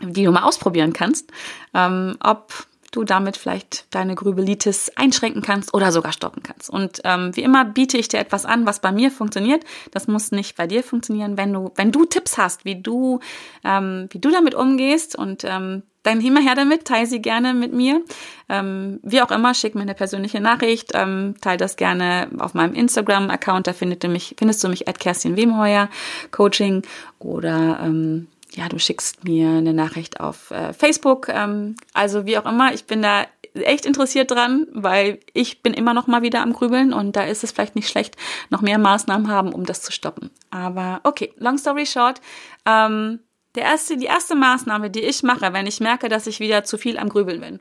die 0.00 0.24
du 0.24 0.32
mal 0.32 0.42
ausprobieren 0.42 0.92
kannst, 0.92 1.30
ähm, 1.72 2.16
ob 2.20 2.66
du 2.94 3.04
damit 3.04 3.36
vielleicht 3.36 3.92
deine 3.94 4.14
Grübelitis 4.14 4.92
einschränken 4.96 5.42
kannst 5.42 5.74
oder 5.74 5.92
sogar 5.92 6.12
stoppen 6.12 6.42
kannst. 6.42 6.70
Und 6.70 7.00
ähm, 7.04 7.34
wie 7.34 7.42
immer 7.42 7.64
biete 7.64 7.98
ich 7.98 8.08
dir 8.08 8.18
etwas 8.18 8.44
an, 8.44 8.66
was 8.66 8.80
bei 8.80 8.92
mir 8.92 9.10
funktioniert. 9.10 9.64
Das 9.90 10.06
muss 10.06 10.30
nicht 10.30 10.56
bei 10.56 10.66
dir 10.66 10.82
funktionieren. 10.82 11.36
Wenn 11.36 11.52
du, 11.52 11.72
wenn 11.76 11.92
du 11.92 12.04
Tipps 12.04 12.38
hast, 12.38 12.64
wie 12.64 12.80
du, 12.80 13.20
ähm, 13.64 14.08
wie 14.10 14.18
du 14.18 14.30
damit 14.30 14.54
umgehst 14.54 15.16
und 15.16 15.44
ähm, 15.44 15.82
dann 16.04 16.20
immer 16.20 16.40
her 16.40 16.54
damit, 16.54 16.84
teile 16.84 17.06
sie 17.06 17.20
gerne 17.20 17.54
mit 17.54 17.72
mir. 17.72 18.02
Ähm, 18.48 19.00
wie 19.02 19.22
auch 19.22 19.30
immer, 19.30 19.54
schick 19.54 19.74
mir 19.74 19.80
eine 19.80 19.94
persönliche 19.94 20.38
Nachricht, 20.38 20.92
ähm, 20.94 21.34
teile 21.40 21.56
das 21.56 21.76
gerne 21.76 22.28
auf 22.38 22.54
meinem 22.54 22.74
Instagram-Account, 22.74 23.66
da 23.66 23.72
findest 23.72 24.04
du 24.04 24.08
mich, 24.08 24.34
findest 24.38 24.62
du 24.62 24.68
mich 24.68 24.86
at 24.86 25.00
Kerstin 25.00 25.36
Wemheuer 25.36 25.88
Coaching 26.30 26.82
oder 27.18 27.80
ähm, 27.82 28.28
ja, 28.54 28.68
du 28.68 28.78
schickst 28.78 29.24
mir 29.24 29.48
eine 29.48 29.72
Nachricht 29.72 30.20
auf 30.20 30.50
äh, 30.50 30.72
Facebook. 30.72 31.28
Ähm, 31.28 31.76
also 31.92 32.26
wie 32.26 32.38
auch 32.38 32.46
immer, 32.46 32.72
ich 32.72 32.84
bin 32.84 33.02
da 33.02 33.26
echt 33.54 33.86
interessiert 33.86 34.30
dran, 34.30 34.66
weil 34.72 35.20
ich 35.32 35.62
bin 35.62 35.74
immer 35.74 35.94
noch 35.94 36.06
mal 36.06 36.22
wieder 36.22 36.40
am 36.40 36.52
Grübeln 36.52 36.92
und 36.92 37.14
da 37.14 37.24
ist 37.24 37.44
es 37.44 37.52
vielleicht 37.52 37.76
nicht 37.76 37.88
schlecht, 37.88 38.16
noch 38.50 38.62
mehr 38.62 38.78
Maßnahmen 38.78 39.28
haben, 39.28 39.52
um 39.52 39.64
das 39.64 39.82
zu 39.82 39.92
stoppen. 39.92 40.30
Aber 40.50 41.00
okay, 41.04 41.32
long 41.36 41.58
story 41.58 41.86
short, 41.86 42.20
ähm, 42.66 43.20
der 43.54 43.64
erste, 43.64 43.96
die 43.96 44.06
erste 44.06 44.34
Maßnahme, 44.34 44.90
die 44.90 45.02
ich 45.02 45.22
mache, 45.22 45.52
wenn 45.52 45.66
ich 45.66 45.80
merke, 45.80 46.08
dass 46.08 46.26
ich 46.26 46.40
wieder 46.40 46.64
zu 46.64 46.78
viel 46.78 46.98
am 46.98 47.08
Grübeln 47.08 47.40
bin, 47.40 47.60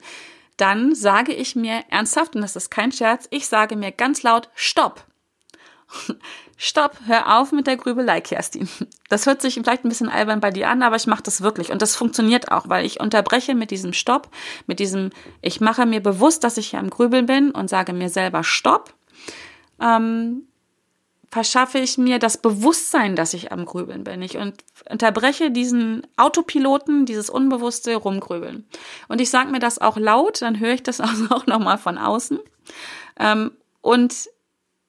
dann 0.58 0.96
sage 0.96 1.34
ich 1.34 1.56
mir 1.56 1.82
ernsthaft, 1.90 2.36
und 2.36 2.42
das 2.42 2.56
ist 2.56 2.72
kein 2.72 2.92
Scherz, 2.92 3.28
ich 3.30 3.48
sage 3.48 3.76
mir 3.76 3.92
ganz 3.92 4.24
laut, 4.24 4.50
stopp. 4.56 5.06
Stopp, 6.58 6.98
hör 7.06 7.40
auf 7.40 7.52
mit 7.52 7.68
der 7.68 7.78
Grübelei, 7.78 8.22
Kerstin. 8.22 8.70
Das 9.10 9.26
hört 9.26 9.42
sich 9.42 9.56
vielleicht 9.56 9.84
ein 9.84 9.90
bisschen 9.90 10.10
albern 10.10 10.40
bei 10.40 10.52
dir 10.52 10.70
an, 10.70 10.82
aber 10.82 10.96
ich 10.96 11.08
mache 11.08 11.24
das 11.24 11.42
wirklich. 11.42 11.72
Und 11.72 11.82
das 11.82 11.96
funktioniert 11.96 12.52
auch, 12.52 12.70
weil 12.70 12.86
ich 12.86 13.00
unterbreche 13.00 13.56
mit 13.56 13.72
diesem 13.72 13.94
Stopp, 13.94 14.30
mit 14.68 14.80
diesem, 14.80 15.10
ich 15.42 15.62
mache 15.62 15.86
mir 15.86 16.02
bewusst, 16.02 16.44
dass 16.44 16.58
ich 16.58 16.70
hier 16.70 16.80
am 16.80 16.90
Grübeln 16.90 17.26
bin 17.26 17.52
und 17.52 17.70
sage 17.70 17.94
mir 17.94 18.10
selber 18.10 18.44
Stopp. 18.44 18.94
Ähm, 19.82 20.44
verschaffe 21.34 21.80
ich 21.80 21.98
mir 21.98 22.20
das 22.20 22.38
Bewusstsein, 22.38 23.16
dass 23.16 23.34
ich 23.34 23.52
am 23.52 23.66
Grübeln 23.66 24.04
bin. 24.04 24.22
Ich 24.22 24.38
unterbreche 24.90 25.50
diesen 25.50 26.06
Autopiloten, 26.16 27.08
dieses 27.08 27.30
unbewusste 27.30 27.96
Rumgrübeln. 27.96 28.68
Und 29.08 29.20
ich 29.20 29.32
sage 29.32 29.50
mir 29.50 29.60
das 29.60 29.80
auch 29.80 29.98
laut, 29.98 30.44
dann 30.44 30.60
höre 30.60 30.76
ich 30.76 30.84
das 30.84 31.02
auch 31.32 31.48
nochmal 31.48 31.80
von 31.80 31.98
außen. 31.98 32.40
Ähm, 33.20 33.52
und 33.82 34.30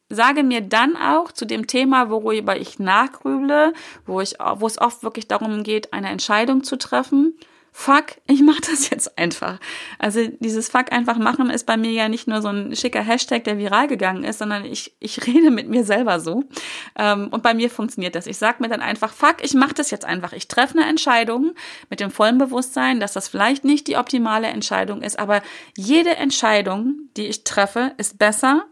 sage 0.08 0.42
mir 0.42 0.60
dann 0.60 0.96
auch 0.96 1.32
zu 1.32 1.44
dem 1.44 1.66
Thema, 1.66 2.10
worüber 2.10 2.56
ich 2.56 2.78
nachgrüble, 2.78 3.72
wo 4.06 4.20
ich, 4.20 4.34
wo 4.56 4.66
es 4.66 4.80
oft 4.80 5.02
wirklich 5.02 5.28
darum 5.28 5.62
geht, 5.62 5.92
eine 5.92 6.08
Entscheidung 6.08 6.62
zu 6.62 6.76
treffen. 6.76 7.34
Fuck, 7.76 8.18
ich 8.28 8.40
mache 8.40 8.60
das 8.70 8.88
jetzt 8.90 9.18
einfach. 9.18 9.58
Also 9.98 10.28
dieses 10.38 10.68
Fuck 10.68 10.92
einfach 10.92 11.18
machen 11.18 11.50
ist 11.50 11.66
bei 11.66 11.76
mir 11.76 11.90
ja 11.90 12.08
nicht 12.08 12.28
nur 12.28 12.40
so 12.40 12.48
ein 12.48 12.76
schicker 12.76 13.02
Hashtag, 13.02 13.42
der 13.42 13.58
viral 13.58 13.88
gegangen 13.88 14.22
ist, 14.22 14.38
sondern 14.38 14.64
ich, 14.64 14.94
ich 15.00 15.26
rede 15.26 15.50
mit 15.50 15.68
mir 15.68 15.82
selber 15.84 16.20
so. 16.20 16.44
Ähm, 16.96 17.28
und 17.32 17.42
bei 17.42 17.52
mir 17.52 17.68
funktioniert 17.70 18.14
das. 18.14 18.28
Ich 18.28 18.38
sage 18.38 18.58
mir 18.60 18.68
dann 18.68 18.80
einfach, 18.80 19.12
fuck, 19.12 19.42
ich 19.42 19.54
mache 19.54 19.74
das 19.74 19.90
jetzt 19.90 20.04
einfach. 20.04 20.32
Ich 20.34 20.46
treffe 20.46 20.78
eine 20.78 20.88
Entscheidung 20.88 21.54
mit 21.90 21.98
dem 21.98 22.12
vollen 22.12 22.38
Bewusstsein, 22.38 23.00
dass 23.00 23.14
das 23.14 23.26
vielleicht 23.26 23.64
nicht 23.64 23.88
die 23.88 23.96
optimale 23.96 24.46
Entscheidung 24.46 25.02
ist, 25.02 25.18
aber 25.18 25.42
jede 25.76 26.14
Entscheidung, 26.14 27.08
die 27.16 27.26
ich 27.26 27.42
treffe, 27.42 27.92
ist 27.96 28.18
besser 28.18 28.66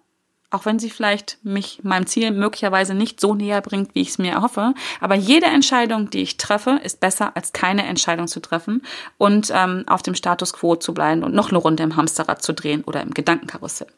auch 0.53 0.67
wenn 0.67 0.79
sie 0.79 0.91
vielleicht 0.91 1.39
mich 1.43 1.81
meinem 1.83 2.07
Ziel 2.07 2.31
möglicherweise 2.31 2.95
nicht 2.95 3.21
so 3.21 3.35
näher 3.35 3.61
bringt, 3.61 3.95
wie 3.95 4.03
ich 4.03 4.11
es 4.11 4.19
mir 4.19 4.33
erhoffe. 4.33 4.75
Aber 5.01 5.15
jede 5.15 5.47
Entscheidung, 5.47 6.11
die 6.11 6.23
ich 6.23 6.37
treffe, 6.37 6.79
ist 6.83 7.01
besser 7.01 7.37
als 7.37 7.53
keine 7.53 7.87
Entscheidung 7.87 8.29
zu 8.29 8.41
treffen 8.41 8.83
und 9.19 9.51
ähm, 9.55 9.85
auf 9.87 10.03
dem 10.03 10.15
Status 10.15 10.53
quo 10.53 10.77
zu 10.77 10.93
bleiben 10.93 11.23
und 11.23 11.35
noch 11.35 11.49
eine 11.49 11.59
Runde 11.59 11.83
im 11.83 11.97
Hamsterrad 11.97 12.43
zu 12.43 12.53
drehen 12.53 12.85
oder 12.85 13.01
im 13.01 13.15
Gedankenkarussell. 13.15 13.89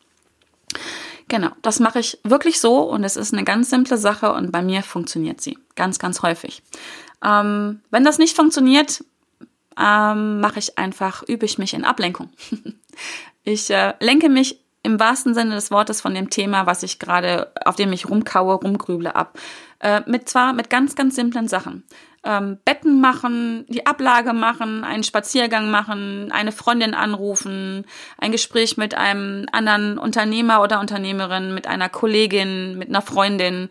Genau, 1.28 1.50
das 1.62 1.80
mache 1.80 2.00
ich 2.00 2.18
wirklich 2.22 2.60
so 2.60 2.82
und 2.82 3.02
es 3.02 3.16
ist 3.16 3.32
eine 3.32 3.44
ganz 3.44 3.70
simple 3.70 3.96
Sache 3.96 4.32
und 4.32 4.52
bei 4.52 4.62
mir 4.62 4.82
funktioniert 4.82 5.40
sie 5.40 5.58
ganz, 5.74 5.98
ganz 5.98 6.22
häufig. 6.22 6.62
Ähm, 7.24 7.80
wenn 7.90 8.04
das 8.04 8.18
nicht 8.18 8.36
funktioniert, 8.36 9.02
ähm, 9.78 10.40
mache 10.40 10.58
ich 10.58 10.78
einfach, 10.78 11.22
übe 11.26 11.46
ich 11.46 11.58
mich 11.58 11.74
in 11.74 11.84
Ablenkung. 11.84 12.30
ich 13.44 13.70
äh, 13.70 13.94
lenke 14.00 14.28
mich 14.28 14.60
im 14.84 15.00
wahrsten 15.00 15.34
Sinne 15.34 15.54
des 15.54 15.70
Wortes 15.70 16.00
von 16.00 16.14
dem 16.14 16.30
Thema, 16.30 16.66
was 16.66 16.82
ich 16.82 16.98
gerade, 16.98 17.50
auf 17.64 17.74
dem 17.74 17.92
ich 17.92 18.08
rumkaue, 18.08 18.54
rumgrüble 18.54 19.16
ab. 19.16 19.38
Äh, 19.80 20.02
mit 20.06 20.28
zwar 20.28 20.52
mit 20.52 20.70
ganz, 20.70 20.94
ganz 20.94 21.16
simplen 21.16 21.48
Sachen. 21.48 21.84
Ähm, 22.22 22.58
Betten 22.64 23.00
machen, 23.00 23.66
die 23.68 23.86
Ablage 23.86 24.32
machen, 24.32 24.84
einen 24.84 25.02
Spaziergang 25.02 25.70
machen, 25.70 26.30
eine 26.32 26.52
Freundin 26.52 26.94
anrufen, 26.94 27.84
ein 28.18 28.32
Gespräch 28.32 28.76
mit 28.76 28.94
einem 28.94 29.46
anderen 29.52 29.98
Unternehmer 29.98 30.62
oder 30.62 30.80
Unternehmerin, 30.80 31.54
mit 31.54 31.66
einer 31.66 31.88
Kollegin, 31.88 32.78
mit 32.78 32.88
einer 32.88 33.02
Freundin, 33.02 33.68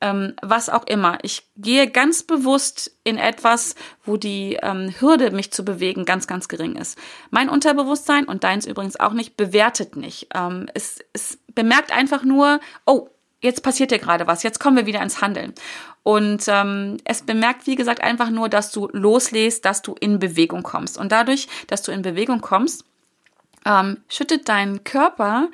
ähm, 0.00 0.34
was 0.42 0.68
auch 0.68 0.86
immer. 0.86 1.18
Ich 1.22 1.48
gehe 1.56 1.90
ganz 1.90 2.22
bewusst 2.22 2.96
in 3.04 3.16
etwas, 3.16 3.74
wo 4.04 4.16
die 4.16 4.58
ähm, 4.62 4.94
Hürde, 4.98 5.30
mich 5.30 5.52
zu 5.52 5.64
bewegen, 5.64 6.04
ganz, 6.04 6.26
ganz 6.26 6.48
gering 6.48 6.76
ist. 6.76 6.98
Mein 7.30 7.48
Unterbewusstsein 7.48 8.24
und 8.24 8.44
deins 8.44 8.66
übrigens 8.66 8.98
auch 8.98 9.12
nicht, 9.12 9.36
bewertet 9.36 9.96
nicht. 9.96 10.28
Ähm, 10.34 10.68
es, 10.74 10.98
es 11.12 11.38
bemerkt 11.54 11.92
einfach 11.92 12.24
nur, 12.24 12.60
oh, 12.86 13.08
jetzt 13.40 13.62
passiert 13.62 13.90
dir 13.90 13.98
gerade 13.98 14.26
was, 14.26 14.42
jetzt 14.42 14.58
kommen 14.58 14.76
wir 14.76 14.86
wieder 14.86 15.02
ins 15.02 15.20
Handeln. 15.20 15.54
Und 16.02 16.44
ähm, 16.48 16.98
es 17.04 17.22
bemerkt, 17.22 17.66
wie 17.66 17.76
gesagt, 17.76 18.02
einfach 18.02 18.30
nur, 18.30 18.48
dass 18.48 18.70
du 18.70 18.88
loslässt, 18.92 19.64
dass 19.64 19.82
du 19.82 19.94
in 19.98 20.18
Bewegung 20.18 20.62
kommst. 20.62 20.98
Und 20.98 21.12
dadurch, 21.12 21.48
dass 21.66 21.82
du 21.82 21.92
in 21.92 22.02
Bewegung 22.02 22.40
kommst, 22.40 22.84
ähm, 23.64 23.98
schüttet 24.08 24.48
dein 24.48 24.84
Körper 24.84 25.48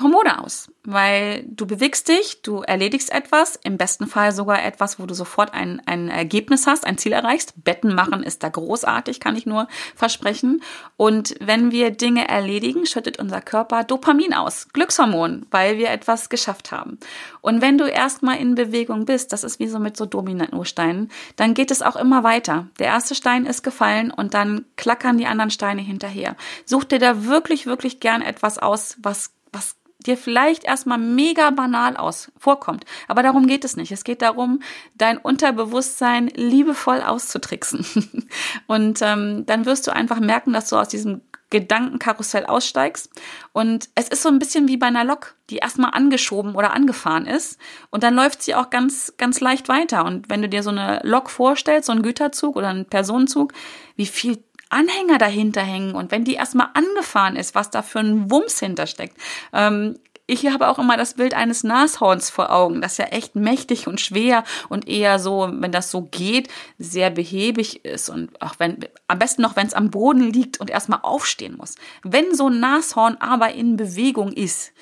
Hormone 0.00 0.42
aus, 0.42 0.72
weil 0.82 1.44
du 1.46 1.66
bewegst 1.66 2.08
dich, 2.08 2.42
du 2.42 2.62
erledigst 2.62 3.12
etwas, 3.12 3.54
im 3.62 3.76
besten 3.76 4.08
Fall 4.08 4.32
sogar 4.32 4.64
etwas, 4.64 4.98
wo 4.98 5.06
du 5.06 5.14
sofort 5.14 5.54
ein, 5.54 5.80
ein 5.86 6.08
Ergebnis 6.08 6.66
hast, 6.66 6.84
ein 6.84 6.98
Ziel 6.98 7.12
erreichst. 7.12 7.62
Betten 7.62 7.94
machen 7.94 8.24
ist 8.24 8.42
da 8.42 8.48
großartig, 8.48 9.20
kann 9.20 9.36
ich 9.36 9.46
nur 9.46 9.68
versprechen. 9.94 10.64
Und 10.96 11.36
wenn 11.38 11.70
wir 11.70 11.92
Dinge 11.92 12.26
erledigen, 12.26 12.86
schüttet 12.86 13.20
unser 13.20 13.40
Körper 13.40 13.84
Dopamin 13.84 14.34
aus, 14.34 14.66
Glückshormon, 14.72 15.46
weil 15.52 15.78
wir 15.78 15.90
etwas 15.90 16.28
geschafft 16.28 16.72
haben. 16.72 16.98
Und 17.40 17.60
wenn 17.60 17.78
du 17.78 17.84
erstmal 17.84 18.38
in 18.38 18.56
Bewegung 18.56 19.04
bist, 19.04 19.32
das 19.32 19.44
ist 19.44 19.60
wie 19.60 19.68
so 19.68 19.78
mit 19.78 19.96
so 19.96 20.06
Dominosteinen, 20.06 21.08
dann 21.36 21.54
geht 21.54 21.70
es 21.70 21.82
auch 21.82 21.94
immer 21.94 22.24
weiter. 22.24 22.66
Der 22.80 22.88
erste 22.88 23.14
Stein 23.14 23.46
ist 23.46 23.62
gefallen 23.62 24.10
und 24.10 24.34
dann 24.34 24.64
klackern 24.74 25.18
die 25.18 25.26
anderen 25.26 25.50
Steine 25.52 25.82
hinterher. 25.82 26.34
Such 26.64 26.82
dir 26.82 26.98
da 26.98 27.26
wirklich, 27.26 27.66
wirklich 27.66 28.00
gern 28.00 28.22
etwas 28.22 28.58
aus, 28.58 28.96
was 29.00 29.30
was 29.54 29.76
dir 30.06 30.16
vielleicht 30.16 30.64
erstmal 30.64 30.98
mega 30.98 31.50
banal 31.50 31.96
aus 31.96 32.30
vorkommt. 32.38 32.84
Aber 33.08 33.22
darum 33.22 33.46
geht 33.46 33.64
es 33.64 33.76
nicht. 33.76 33.92
Es 33.92 34.04
geht 34.04 34.22
darum, 34.22 34.60
dein 34.94 35.18
Unterbewusstsein 35.18 36.28
liebevoll 36.28 37.00
auszutricksen. 37.00 38.28
Und 38.66 39.00
ähm, 39.02 39.44
dann 39.46 39.66
wirst 39.66 39.86
du 39.86 39.92
einfach 39.92 40.20
merken, 40.20 40.52
dass 40.52 40.68
du 40.68 40.76
aus 40.76 40.88
diesem 40.88 41.22
Gedankenkarussell 41.54 42.46
aussteigst. 42.46 43.10
Und 43.52 43.88
es 43.94 44.08
ist 44.08 44.22
so 44.22 44.28
ein 44.28 44.40
bisschen 44.40 44.66
wie 44.66 44.76
bei 44.76 44.86
einer 44.86 45.04
Lok, 45.04 45.36
die 45.50 45.58
erstmal 45.58 45.92
angeschoben 45.92 46.56
oder 46.56 46.72
angefahren 46.72 47.26
ist. 47.26 47.60
Und 47.90 48.02
dann 48.02 48.14
läuft 48.14 48.42
sie 48.42 48.56
auch 48.56 48.70
ganz, 48.70 49.14
ganz 49.18 49.38
leicht 49.40 49.68
weiter. 49.68 50.04
Und 50.04 50.28
wenn 50.28 50.42
du 50.42 50.48
dir 50.48 50.64
so 50.64 50.70
eine 50.70 51.00
Lok 51.04 51.30
vorstellst, 51.30 51.86
so 51.86 51.92
einen 51.92 52.02
Güterzug 52.02 52.56
oder 52.56 52.70
einen 52.70 52.86
Personenzug, 52.86 53.52
wie 53.94 54.06
viel 54.06 54.42
Anhänger 54.74 55.18
dahinter 55.18 55.62
hängen 55.62 55.94
und 55.94 56.10
wenn 56.10 56.24
die 56.24 56.34
erstmal 56.34 56.68
angefahren 56.74 57.36
ist, 57.36 57.54
was 57.54 57.70
da 57.70 57.82
für 57.82 58.00
ein 58.00 58.30
Wumms 58.30 58.58
hintersteckt. 58.58 59.16
Ähm, 59.52 59.96
ich 60.26 60.46
habe 60.46 60.68
auch 60.68 60.78
immer 60.78 60.96
das 60.96 61.14
Bild 61.14 61.34
eines 61.34 61.64
Nashorns 61.64 62.30
vor 62.30 62.50
Augen, 62.50 62.80
das 62.80 62.96
ja 62.96 63.06
echt 63.06 63.36
mächtig 63.36 63.86
und 63.86 64.00
schwer 64.00 64.44
und 64.70 64.88
eher 64.88 65.18
so, 65.18 65.50
wenn 65.52 65.70
das 65.70 65.90
so 65.90 66.02
geht, 66.02 66.48
sehr 66.78 67.10
behäbig 67.10 67.84
ist 67.84 68.08
und 68.08 68.40
auch 68.40 68.54
wenn, 68.58 68.86
am 69.06 69.18
besten 69.18 69.42
noch, 69.42 69.54
wenn 69.54 69.66
es 69.66 69.74
am 69.74 69.90
Boden 69.90 70.32
liegt 70.32 70.60
und 70.60 70.70
erstmal 70.70 71.00
aufstehen 71.02 71.56
muss. 71.58 71.74
Wenn 72.02 72.34
so 72.34 72.48
ein 72.48 72.58
Nashorn 72.58 73.18
aber 73.20 73.52
in 73.52 73.76
Bewegung 73.76 74.32
ist, 74.32 74.72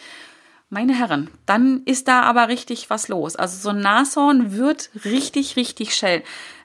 meine 0.70 0.94
Herren, 0.94 1.28
dann 1.44 1.82
ist 1.84 2.08
da 2.08 2.22
aber 2.22 2.48
richtig 2.48 2.88
was 2.88 3.08
los. 3.08 3.36
Also 3.36 3.60
so 3.60 3.70
ein 3.70 3.80
Nashorn 3.80 4.56
wird 4.56 4.90
richtig, 5.04 5.56
richtig 5.56 5.94
schnell. 5.94 6.22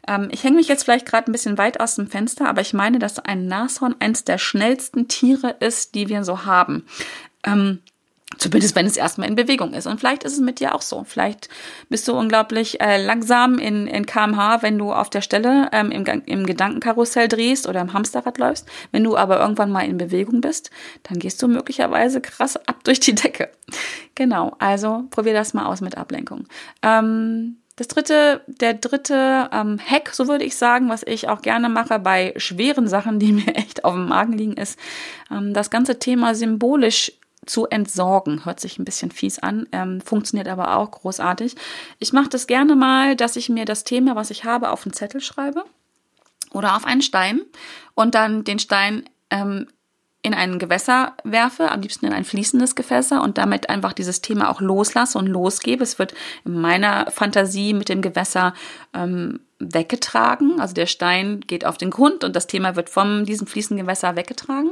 Ähm, 0.08 0.30
ich 0.32 0.44
hänge 0.44 0.56
mich 0.56 0.68
jetzt 0.68 0.84
vielleicht 0.84 1.06
gerade 1.06 1.30
ein 1.30 1.34
bisschen 1.34 1.58
weit 1.58 1.80
aus 1.80 1.96
dem 1.96 2.08
Fenster, 2.08 2.48
aber 2.48 2.62
ich 2.62 2.74
meine, 2.74 3.00
dass 3.00 3.20
ein 3.20 3.48
Nashorn 3.48 3.96
eins 4.00 4.24
der 4.24 4.38
schnellsten 4.38 5.08
Tiere 5.08 5.56
ist, 5.60 5.96
die 5.96 6.10
wir 6.10 6.24
so 6.24 6.46
haben. 6.46 6.86
Ähm, 7.44 7.80
Zumindest 8.38 8.76
wenn 8.76 8.86
es 8.86 8.98
erstmal 8.98 9.30
in 9.30 9.36
Bewegung 9.36 9.74
ist. 9.74 9.88
Und 9.88 10.00
vielleicht 10.00 10.24
ist 10.24 10.34
es 10.34 10.40
mit 10.40 10.60
dir 10.60 10.76
auch 10.76 10.82
so. 10.82 11.06
Vielleicht 11.06 11.48
bist 11.90 12.08
du 12.08 12.14
unglaublich 12.14 12.82
äh, 12.82 13.04
langsam 13.04 13.58
in, 13.58 13.88
in 13.88 14.06
kmh, 14.06 14.62
wenn 14.62 14.78
du 14.78 14.92
auf 14.92 15.10
der 15.10 15.22
Stelle 15.22 15.70
ähm, 15.72 15.92
im, 15.92 16.06
im 16.26 16.46
Gedankenkarussell 16.46 17.30
drehst 17.30 17.68
oder 17.68 17.80
im 17.80 17.94
Hamsterrad 17.94 18.38
läufst. 18.38 18.68
Wenn 18.92 19.06
du 19.06 19.16
aber 19.16 19.40
irgendwann 19.40 19.72
mal 19.72 19.86
in 19.86 19.98
Bewegung 19.98 20.42
bist, 20.42 20.72
dann 21.04 21.20
gehst 21.20 21.42
du 21.42 21.48
möglicherweise 21.48 22.20
krass 22.20 22.58
ab 22.68 22.84
durch 22.84 23.00
die 23.00 23.16
Decke. 23.16 23.50
Genau, 24.14 24.56
also 24.60 25.06
probier 25.10 25.34
das 25.34 25.54
mal 25.54 25.66
aus 25.66 25.80
mit 25.80 25.98
Ablenkung. 25.98 26.48
Ähm, 26.84 27.58
das 27.78 27.88
dritte, 27.88 28.42
der 28.48 28.74
dritte 28.74 29.50
ähm, 29.54 29.80
Hack, 29.80 30.10
so 30.10 30.28
würde 30.28 30.44
ich 30.44 30.58
sagen, 30.58 30.90
was 30.90 31.04
ich 31.04 31.30
auch 31.30 31.44
gerne 31.44 31.70
mache 31.70 32.00
bei 32.00 32.34
schweren 32.36 32.88
Sachen, 32.88 33.20
die 33.20 33.32
mir 33.34 33.56
echt 33.56 33.86
auf 33.86 33.94
dem 33.94 34.10
Magen 34.10 34.34
liegen, 34.34 34.54
ist 34.54 34.78
ähm, 35.32 35.54
das 35.54 35.70
ganze 35.70 36.00
Thema 36.00 36.36
symbolisch 36.36 37.14
zu 37.46 37.68
entsorgen. 37.68 38.46
Hört 38.46 38.60
sich 38.60 38.80
ein 38.80 38.84
bisschen 38.84 39.12
fies 39.12 39.40
an, 39.40 39.68
ähm, 39.72 40.02
funktioniert 40.02 40.48
aber 40.48 40.76
auch 40.76 40.90
großartig. 40.90 41.56
Ich 42.00 42.12
mache 42.14 42.30
das 42.30 42.48
gerne 42.48 42.76
mal, 42.76 43.16
dass 43.16 43.36
ich 43.36 43.48
mir 43.48 43.66
das 43.66 43.84
Thema, 43.84 44.16
was 44.16 44.32
ich 44.32 44.44
habe, 44.44 44.72
auf 44.72 44.86
einen 44.86 44.94
Zettel 44.94 45.22
schreibe 45.22 45.64
oder 46.52 46.76
auf 46.76 46.86
einen 46.86 47.04
Stein 47.04 47.42
und 47.94 48.16
dann 48.16 48.44
den 48.44 48.58
Stein 48.58 49.08
ähm, 49.30 49.68
in 50.24 50.34
ein 50.34 50.60
Gewässer 50.60 51.14
werfe, 51.24 51.72
am 51.72 51.82
liebsten 51.82 52.06
in 52.06 52.14
ein 52.14 52.26
fließendes 52.26 52.76
Gewässer 52.76 53.22
und 53.22 53.38
damit 53.38 53.70
einfach 53.70 53.94
dieses 53.94 54.22
Thema 54.22 54.50
auch 54.50 54.62
loslasse 54.62 55.18
und 55.18 55.28
losgebe. 55.28 55.84
Es 55.84 56.00
wird 56.00 56.14
in 56.44 56.60
meiner 56.60 57.10
Fantasie 57.12 57.74
mit 57.74 57.88
dem 57.88 58.02
Gewässer 58.02 58.54
ähm, 58.94 59.40
weggetragen. 59.60 60.60
Also 60.60 60.74
der 60.74 60.86
Stein 60.86 61.42
geht 61.42 61.66
auf 61.66 61.78
den 61.78 61.92
Grund 61.92 62.24
und 62.24 62.36
das 62.36 62.48
Thema 62.48 62.76
wird 62.76 62.90
von 62.90 63.26
diesem 63.26 63.48
fließenden 63.48 63.86
Gewässer 63.86 64.16
weggetragen. 64.16 64.72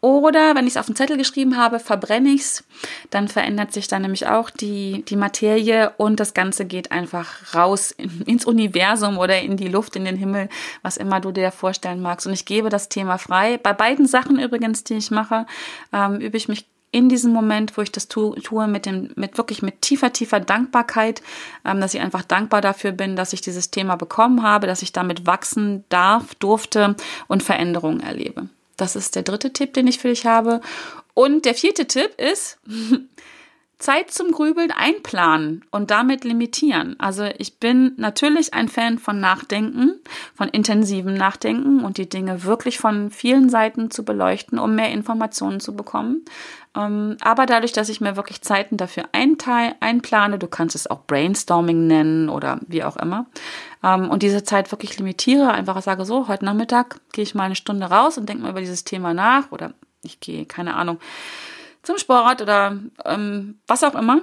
Oder 0.00 0.54
wenn 0.54 0.66
ich 0.66 0.74
es 0.74 0.76
auf 0.78 0.86
den 0.86 0.96
Zettel 0.96 1.18
geschrieben 1.18 1.58
habe, 1.58 1.78
verbrenne 1.78 2.30
ich 2.30 2.40
es. 2.40 2.64
Dann 3.10 3.28
verändert 3.28 3.72
sich 3.72 3.86
dann 3.86 4.02
nämlich 4.02 4.26
auch 4.26 4.48
die, 4.48 5.04
die 5.06 5.16
Materie 5.16 5.92
und 5.98 6.20
das 6.20 6.32
Ganze 6.32 6.64
geht 6.64 6.90
einfach 6.90 7.54
raus 7.54 7.90
in, 7.90 8.22
ins 8.22 8.46
Universum 8.46 9.18
oder 9.18 9.40
in 9.40 9.58
die 9.58 9.68
Luft, 9.68 9.96
in 9.96 10.06
den 10.06 10.16
Himmel, 10.16 10.48
was 10.82 10.96
immer 10.96 11.20
du 11.20 11.32
dir 11.32 11.50
vorstellen 11.50 12.00
magst. 12.00 12.26
Und 12.26 12.32
ich 12.32 12.46
gebe 12.46 12.70
das 12.70 12.88
Thema 12.88 13.18
frei. 13.18 13.58
Bei 13.58 13.74
beiden 13.74 14.06
Sachen 14.06 14.38
übrigens, 14.38 14.84
die 14.84 14.94
ich 14.94 15.10
mache, 15.10 15.46
ähm, 15.92 16.16
übe 16.16 16.38
ich 16.38 16.48
mich 16.48 16.66
in 16.92 17.08
diesem 17.08 17.32
Moment, 17.32 17.76
wo 17.76 17.82
ich 17.82 17.92
das 17.92 18.08
tue, 18.08 18.40
tue 18.40 18.66
mit 18.66 18.86
dem, 18.86 19.10
mit 19.14 19.38
wirklich 19.38 19.62
mit 19.62 19.82
tiefer, 19.82 20.12
tiefer 20.12 20.40
Dankbarkeit, 20.40 21.22
ähm, 21.64 21.80
dass 21.80 21.94
ich 21.94 22.00
einfach 22.00 22.22
dankbar 22.22 22.62
dafür 22.62 22.92
bin, 22.92 23.16
dass 23.16 23.32
ich 23.32 23.42
dieses 23.42 23.70
Thema 23.70 23.96
bekommen 23.96 24.42
habe, 24.42 24.66
dass 24.66 24.82
ich 24.82 24.92
damit 24.92 25.26
wachsen 25.26 25.84
darf, 25.88 26.34
durfte 26.36 26.96
und 27.28 27.42
Veränderungen 27.42 28.00
erlebe. 28.00 28.48
Das 28.80 28.96
ist 28.96 29.14
der 29.14 29.22
dritte 29.22 29.52
Tipp, 29.52 29.74
den 29.74 29.86
ich 29.86 29.98
für 29.98 30.08
dich 30.08 30.24
habe. 30.24 30.62
Und 31.12 31.44
der 31.44 31.54
vierte 31.54 31.86
Tipp 31.86 32.18
ist, 32.18 32.58
Zeit 33.80 34.10
zum 34.10 34.30
Grübeln 34.30 34.70
einplanen 34.70 35.64
und 35.70 35.90
damit 35.90 36.24
limitieren. 36.24 36.94
Also 36.98 37.24
ich 37.38 37.58
bin 37.58 37.94
natürlich 37.96 38.54
ein 38.54 38.68
Fan 38.68 38.98
von 38.98 39.20
Nachdenken, 39.20 40.00
von 40.34 40.48
intensivem 40.48 41.14
Nachdenken 41.14 41.84
und 41.84 41.98
die 41.98 42.08
Dinge 42.08 42.44
wirklich 42.44 42.78
von 42.78 43.10
vielen 43.10 43.48
Seiten 43.48 43.90
zu 43.90 44.04
beleuchten, 44.04 44.58
um 44.58 44.74
mehr 44.74 44.90
Informationen 44.90 45.60
zu 45.60 45.74
bekommen. 45.74 46.24
Ähm, 46.76 47.16
aber 47.20 47.46
dadurch, 47.46 47.72
dass 47.72 47.88
ich 47.88 48.00
mir 48.00 48.16
wirklich 48.16 48.42
Zeiten 48.42 48.76
dafür 48.76 49.06
einplane, 49.12 50.38
du 50.38 50.46
kannst 50.46 50.76
es 50.76 50.88
auch 50.88 51.00
Brainstorming 51.06 51.86
nennen 51.86 52.28
oder 52.28 52.60
wie 52.68 52.84
auch 52.84 52.96
immer, 52.96 53.26
ähm, 53.82 54.08
und 54.08 54.22
diese 54.22 54.44
Zeit 54.44 54.70
wirklich 54.70 54.96
limitiere, 54.98 55.50
einfach 55.50 55.80
sage 55.82 56.04
so, 56.04 56.28
heute 56.28 56.44
Nachmittag 56.44 57.00
gehe 57.12 57.24
ich 57.24 57.34
mal 57.34 57.44
eine 57.44 57.56
Stunde 57.56 57.86
raus 57.86 58.18
und 58.18 58.28
denke 58.28 58.42
mal 58.42 58.50
über 58.50 58.60
dieses 58.60 58.84
Thema 58.84 59.14
nach 59.14 59.50
oder 59.50 59.72
ich 60.02 60.20
gehe, 60.20 60.46
keine 60.46 60.76
Ahnung, 60.76 60.98
zum 61.82 61.98
Sport 61.98 62.42
oder 62.42 62.78
ähm, 63.04 63.60
was 63.66 63.84
auch 63.84 63.94
immer, 63.94 64.20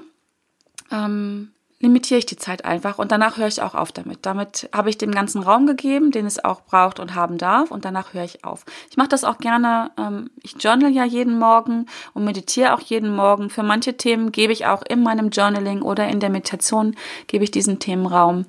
ähm, 0.91 1.51
limitiere 1.79 2.17
ich 2.17 2.25
die 2.25 2.37
Zeit 2.37 2.65
einfach 2.65 2.97
und 2.97 3.11
danach 3.11 3.37
höre 3.37 3.47
ich 3.47 3.61
auch 3.61 3.75
auf 3.75 3.91
damit. 3.91 4.25
Damit 4.25 4.69
habe 4.73 4.89
ich 4.89 4.97
dem 4.97 5.11
ganzen 5.11 5.43
Raum 5.43 5.67
gegeben, 5.67 6.11
den 6.11 6.25
es 6.25 6.43
auch 6.43 6.61
braucht 6.61 6.99
und 6.99 7.13
haben 7.13 7.37
darf 7.37 7.69
und 7.69 7.85
danach 7.85 8.13
höre 8.13 8.23
ich 8.23 8.43
auf. 8.43 8.65
Ich 8.89 8.97
mache 8.97 9.09
das 9.09 9.23
auch 9.23 9.37
gerne, 9.37 9.91
ähm, 9.97 10.31
ich 10.41 10.55
journal 10.59 10.91
ja 10.91 11.03
jeden 11.03 11.37
Morgen 11.37 11.85
und 12.13 12.23
meditiere 12.23 12.73
auch 12.73 12.81
jeden 12.81 13.15
Morgen. 13.15 13.49
Für 13.49 13.63
manche 13.63 13.95
Themen 13.95 14.31
gebe 14.31 14.53
ich 14.53 14.65
auch 14.65 14.81
in 14.81 15.03
meinem 15.03 15.29
Journaling 15.29 15.83
oder 15.83 16.07
in 16.07 16.19
der 16.19 16.31
Meditation, 16.31 16.95
gebe 17.27 17.43
ich 17.43 17.51
diesen 17.51 17.79
Themen 17.79 18.07
Raum. 18.07 18.45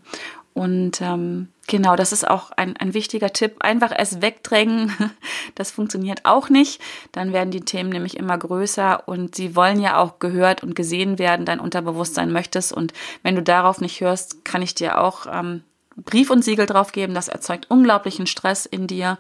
Und 0.55 1.01
ähm, 1.03 1.49
genau, 1.69 1.95
das 1.95 2.13
ist 2.13 2.27
auch 2.27 2.51
ein, 2.57 2.77
ein 2.77 2.95
wichtiger 2.95 3.33
Tipp. 3.33 3.57
Einfach 3.61 3.93
es 3.97 4.21
wegdrängen, 4.21 4.93
das 5.55 5.71
funktioniert 5.71 6.25
auch 6.25 6.49
nicht. 6.49 6.81
Dann 7.13 7.33
werden 7.33 7.53
die 7.53 7.61
Themen 7.61 7.91
nämlich 7.91 8.17
immer 8.17 8.37
größer 8.37 9.07
und 9.07 9.37
sie 9.37 9.55
wollen 9.55 9.81
ja 9.81 9.99
auch 9.99 10.19
gehört 10.19 10.65
und 10.65 10.75
gesehen 10.75 11.21
werden, 11.21 11.47
dein 11.47 11.61
Unterbewusstsein 11.61 12.33
möchtest. 12.33 12.73
Und 12.73 12.93
wenn 13.23 13.37
du 13.37 13.43
darauf 13.43 13.81
nicht 13.81 14.01
hörst, 14.01 14.45
kann 14.45 14.63
ich 14.63 14.75
dir 14.75 14.99
auch 14.99 15.27
ähm, 15.31 15.63
Brief 15.97 16.31
und 16.31 16.45
Siegel 16.45 16.67
drauf 16.67 16.91
geben. 16.91 17.15
Das 17.15 17.29
erzeugt 17.29 17.71
unglaublichen 17.71 18.27
Stress 18.27 18.67
in 18.67 18.87
dir. 18.87 19.19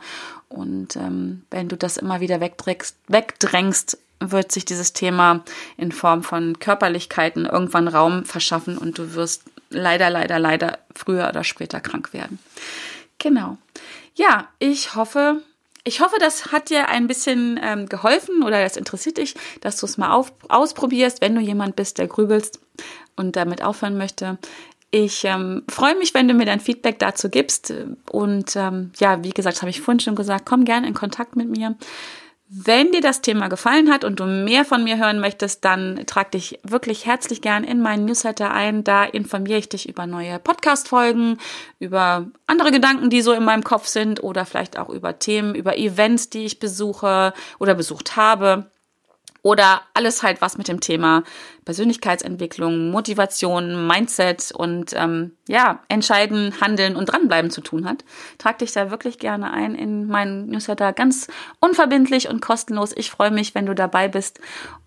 Und 0.49 0.97
ähm, 0.97 1.43
wenn 1.51 1.69
du 1.69 1.77
das 1.77 1.97
immer 1.97 2.21
wieder 2.21 2.41
wegdrängst, 2.41 2.97
wegdrängst, 3.09 3.99
wird 4.21 4.51
sich 4.51 4.65
dieses 4.65 4.93
Thema 4.95 5.45
in 5.77 5.93
Form 5.93 6.25
von 6.25 6.59
Körperlichkeiten 6.59 7.47
irgendwann 7.47 7.87
Raum 7.87 8.25
verschaffen 8.25 8.77
und 8.77 8.99
du 8.99 9.15
wirst 9.15 9.45
leider, 9.71 10.11
leider, 10.11 10.39
leider 10.39 10.79
früher 10.95 11.29
oder 11.29 11.45
später 11.45 11.81
krank 11.81 12.13
werden. 12.13 12.39
Genau. 13.19 13.59
Ja, 14.15 14.49
ich 14.59 14.95
hoffe, 14.95 15.43
ich 15.85 16.01
hoffe, 16.01 16.17
das 16.21 16.53
hat 16.53 16.71
dir 16.71 16.89
ein 16.89 17.07
bisschen 17.07 17.59
ähm, 17.63 17.89
geholfen 17.89 18.43
oder 18.43 18.63
das 18.63 18.77
interessiert 18.77 19.19
dich, 19.19 19.35
dass 19.61 19.79
du 19.79 19.87
es 19.87 19.97
mal 19.97 20.13
auf, 20.13 20.33
ausprobierst, 20.49 21.21
wenn 21.21 21.35
du 21.35 21.41
jemand 21.41 21.77
bist, 21.77 21.99
der 21.99 22.09
grübelst 22.09 22.61
und 23.17 23.37
damit 23.37 23.63
aufhören 23.63 23.97
möchte. 23.97 24.39
Ich 24.91 25.25
ähm, 25.25 25.65
freue 25.69 25.97
mich, 25.97 26.15
wenn 26.15 26.29
du 26.29 26.35
mir 26.35 26.47
dein 26.47 26.61
Feedback 26.61 26.99
dazu 26.99 27.29
gibst. 27.29 27.73
Und 28.11 28.57
ähm, 28.57 28.93
ja, 28.99 29.23
wie 29.23 29.31
gesagt, 29.31 29.61
habe 29.61 29.71
ich 29.71 29.81
vorhin 29.81 30.01
schon 30.01 30.15
gesagt, 30.15 30.47
komm 30.47 30.65
gerne 30.65 30.87
in 30.87 30.95
Kontakt 30.95 31.37
mit 31.37 31.49
mir. 31.49 31.77
Wenn 32.51 32.93
dir 32.93 33.03
das 33.03 33.21
Thema 33.21 33.49
gefallen 33.49 33.93
hat 33.93 34.05
und 34.05 34.21
du 34.21 34.25
mehr 34.25 34.65
von 34.65 34.83
mir 34.83 34.97
hören 34.97 35.21
möchtest, 35.21 35.67
dann 35.67 36.05
trag 36.07 36.31
dich 36.31 36.59
wirklich 36.63 37.05
herzlich 37.05 37.43
gern 37.43 37.63
in 37.63 37.83
meinen 37.83 38.07
Newsletter 38.07 38.51
ein. 38.51 38.85
Da 38.85 39.05
informiere 39.05 39.59
ich 39.59 39.69
dich 39.69 39.87
über 39.87 40.07
neue 40.07 40.39
Podcast-Folgen, 40.39 41.37
über 41.79 42.27
andere 42.47 42.71
Gedanken, 42.71 43.11
die 43.11 43.21
so 43.21 43.33
in 43.33 43.45
meinem 43.45 43.65
Kopf 43.65 43.87
sind 43.87 44.23
oder 44.23 44.47
vielleicht 44.47 44.79
auch 44.79 44.89
über 44.89 45.19
Themen, 45.19 45.55
über 45.55 45.77
Events, 45.77 46.31
die 46.31 46.47
ich 46.47 46.59
besuche 46.59 47.35
oder 47.59 47.75
besucht 47.75 48.17
habe 48.17 48.71
oder 49.43 49.83
alles 49.95 50.23
halt, 50.23 50.41
was 50.41 50.59
mit 50.59 50.69
dem 50.69 50.81
Thema 50.81 51.23
Persönlichkeitsentwicklung, 51.65 52.91
Motivation, 52.91 53.87
Mindset 53.87 54.53
und 54.53 54.93
ähm, 54.95 55.33
ja, 55.47 55.81
entscheiden, 55.89 56.61
handeln 56.61 56.97
und 56.97 57.07
dranbleiben 57.07 57.51
zu 57.51 57.61
tun 57.61 57.85
hat. 57.85 58.05
Trag 58.39 58.59
dich 58.59 58.73
da 58.73 58.91
wirklich 58.91 59.19
gerne 59.19 59.53
ein 59.53 59.75
in 59.75 60.07
meinen 60.07 60.47
Newsletter, 60.49 60.93
ganz 60.93 61.29
unverbindlich 61.61 62.29
und 62.29 62.41
kostenlos. 62.41 62.93
Ich 62.97 63.11
freue 63.11 63.31
mich, 63.31 63.55
wenn 63.55 63.67
du 63.67 63.75
dabei 63.75 64.09
bist 64.09 64.41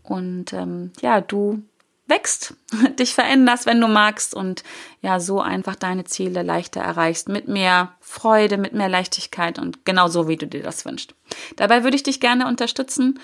und 0.04 0.54
ähm, 0.54 0.92
ja, 1.02 1.22
du 1.22 1.64
wächst, 2.12 2.54
dich 3.00 3.16
veränderst, 3.16 3.66
wenn 3.66 3.82
du 3.82 3.88
magst 3.88 4.36
und 4.36 4.64
ja, 5.02 5.20
so 5.20 5.42
einfach 5.42 5.76
deine 5.76 6.04
Ziele 6.04 6.44
leichter 6.44 6.82
erreichst, 6.82 7.30
mit 7.30 7.48
mehr 7.48 7.94
Freude, 8.00 8.58
mit 8.58 8.74
mehr 8.74 8.90
Leichtigkeit 8.90 9.58
und 9.58 9.86
genau 9.86 10.08
so, 10.08 10.28
wie 10.28 10.38
du 10.38 10.46
dir 10.46 10.62
das 10.62 10.86
wünschst. 10.86 11.16
Dabei 11.56 11.84
würde 11.84 11.96
ich 11.96 12.04
dich 12.04 12.20
gerne 12.20 12.48
unterstützen 12.48 13.20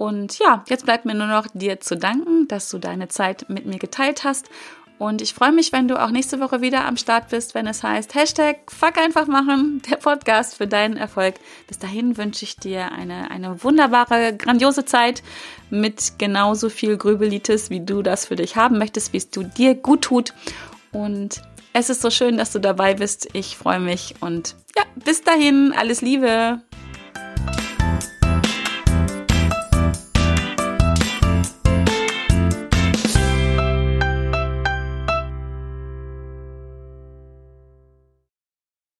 und 0.00 0.38
ja, 0.38 0.64
jetzt 0.66 0.86
bleibt 0.86 1.04
mir 1.04 1.14
nur 1.14 1.26
noch 1.26 1.46
dir 1.52 1.78
zu 1.78 1.94
danken, 1.94 2.48
dass 2.48 2.70
du 2.70 2.78
deine 2.78 3.08
Zeit 3.08 3.50
mit 3.50 3.66
mir 3.66 3.78
geteilt 3.78 4.24
hast. 4.24 4.48
Und 4.96 5.20
ich 5.20 5.34
freue 5.34 5.52
mich, 5.52 5.72
wenn 5.72 5.88
du 5.88 6.02
auch 6.02 6.08
nächste 6.08 6.40
Woche 6.40 6.62
wieder 6.62 6.86
am 6.86 6.96
Start 6.96 7.28
bist, 7.28 7.54
wenn 7.54 7.66
es 7.66 7.82
heißt 7.82 8.14
Hashtag 8.14 8.60
Fuck 8.68 8.96
einfach 8.96 9.26
machen, 9.26 9.82
der 9.90 9.96
Podcast 9.96 10.54
für 10.54 10.66
deinen 10.66 10.96
Erfolg. 10.96 11.34
Bis 11.68 11.78
dahin 11.78 12.16
wünsche 12.16 12.46
ich 12.46 12.56
dir 12.56 12.90
eine, 12.92 13.30
eine 13.30 13.62
wunderbare, 13.62 14.34
grandiose 14.34 14.86
Zeit 14.86 15.22
mit 15.68 16.14
genauso 16.16 16.70
viel 16.70 16.96
Grübelitis, 16.96 17.68
wie 17.68 17.80
du 17.80 18.00
das 18.00 18.24
für 18.24 18.36
dich 18.36 18.56
haben 18.56 18.78
möchtest, 18.78 19.12
wie 19.12 19.18
es 19.18 19.28
du 19.28 19.42
dir 19.42 19.74
gut 19.74 20.00
tut. 20.00 20.32
Und 20.92 21.42
es 21.74 21.90
ist 21.90 22.00
so 22.00 22.08
schön, 22.08 22.38
dass 22.38 22.52
du 22.52 22.58
dabei 22.58 22.94
bist. 22.94 23.28
Ich 23.34 23.54
freue 23.54 23.80
mich 23.80 24.14
und 24.20 24.56
ja, 24.74 24.82
bis 24.94 25.22
dahin, 25.22 25.74
alles 25.76 26.00
Liebe. 26.00 26.62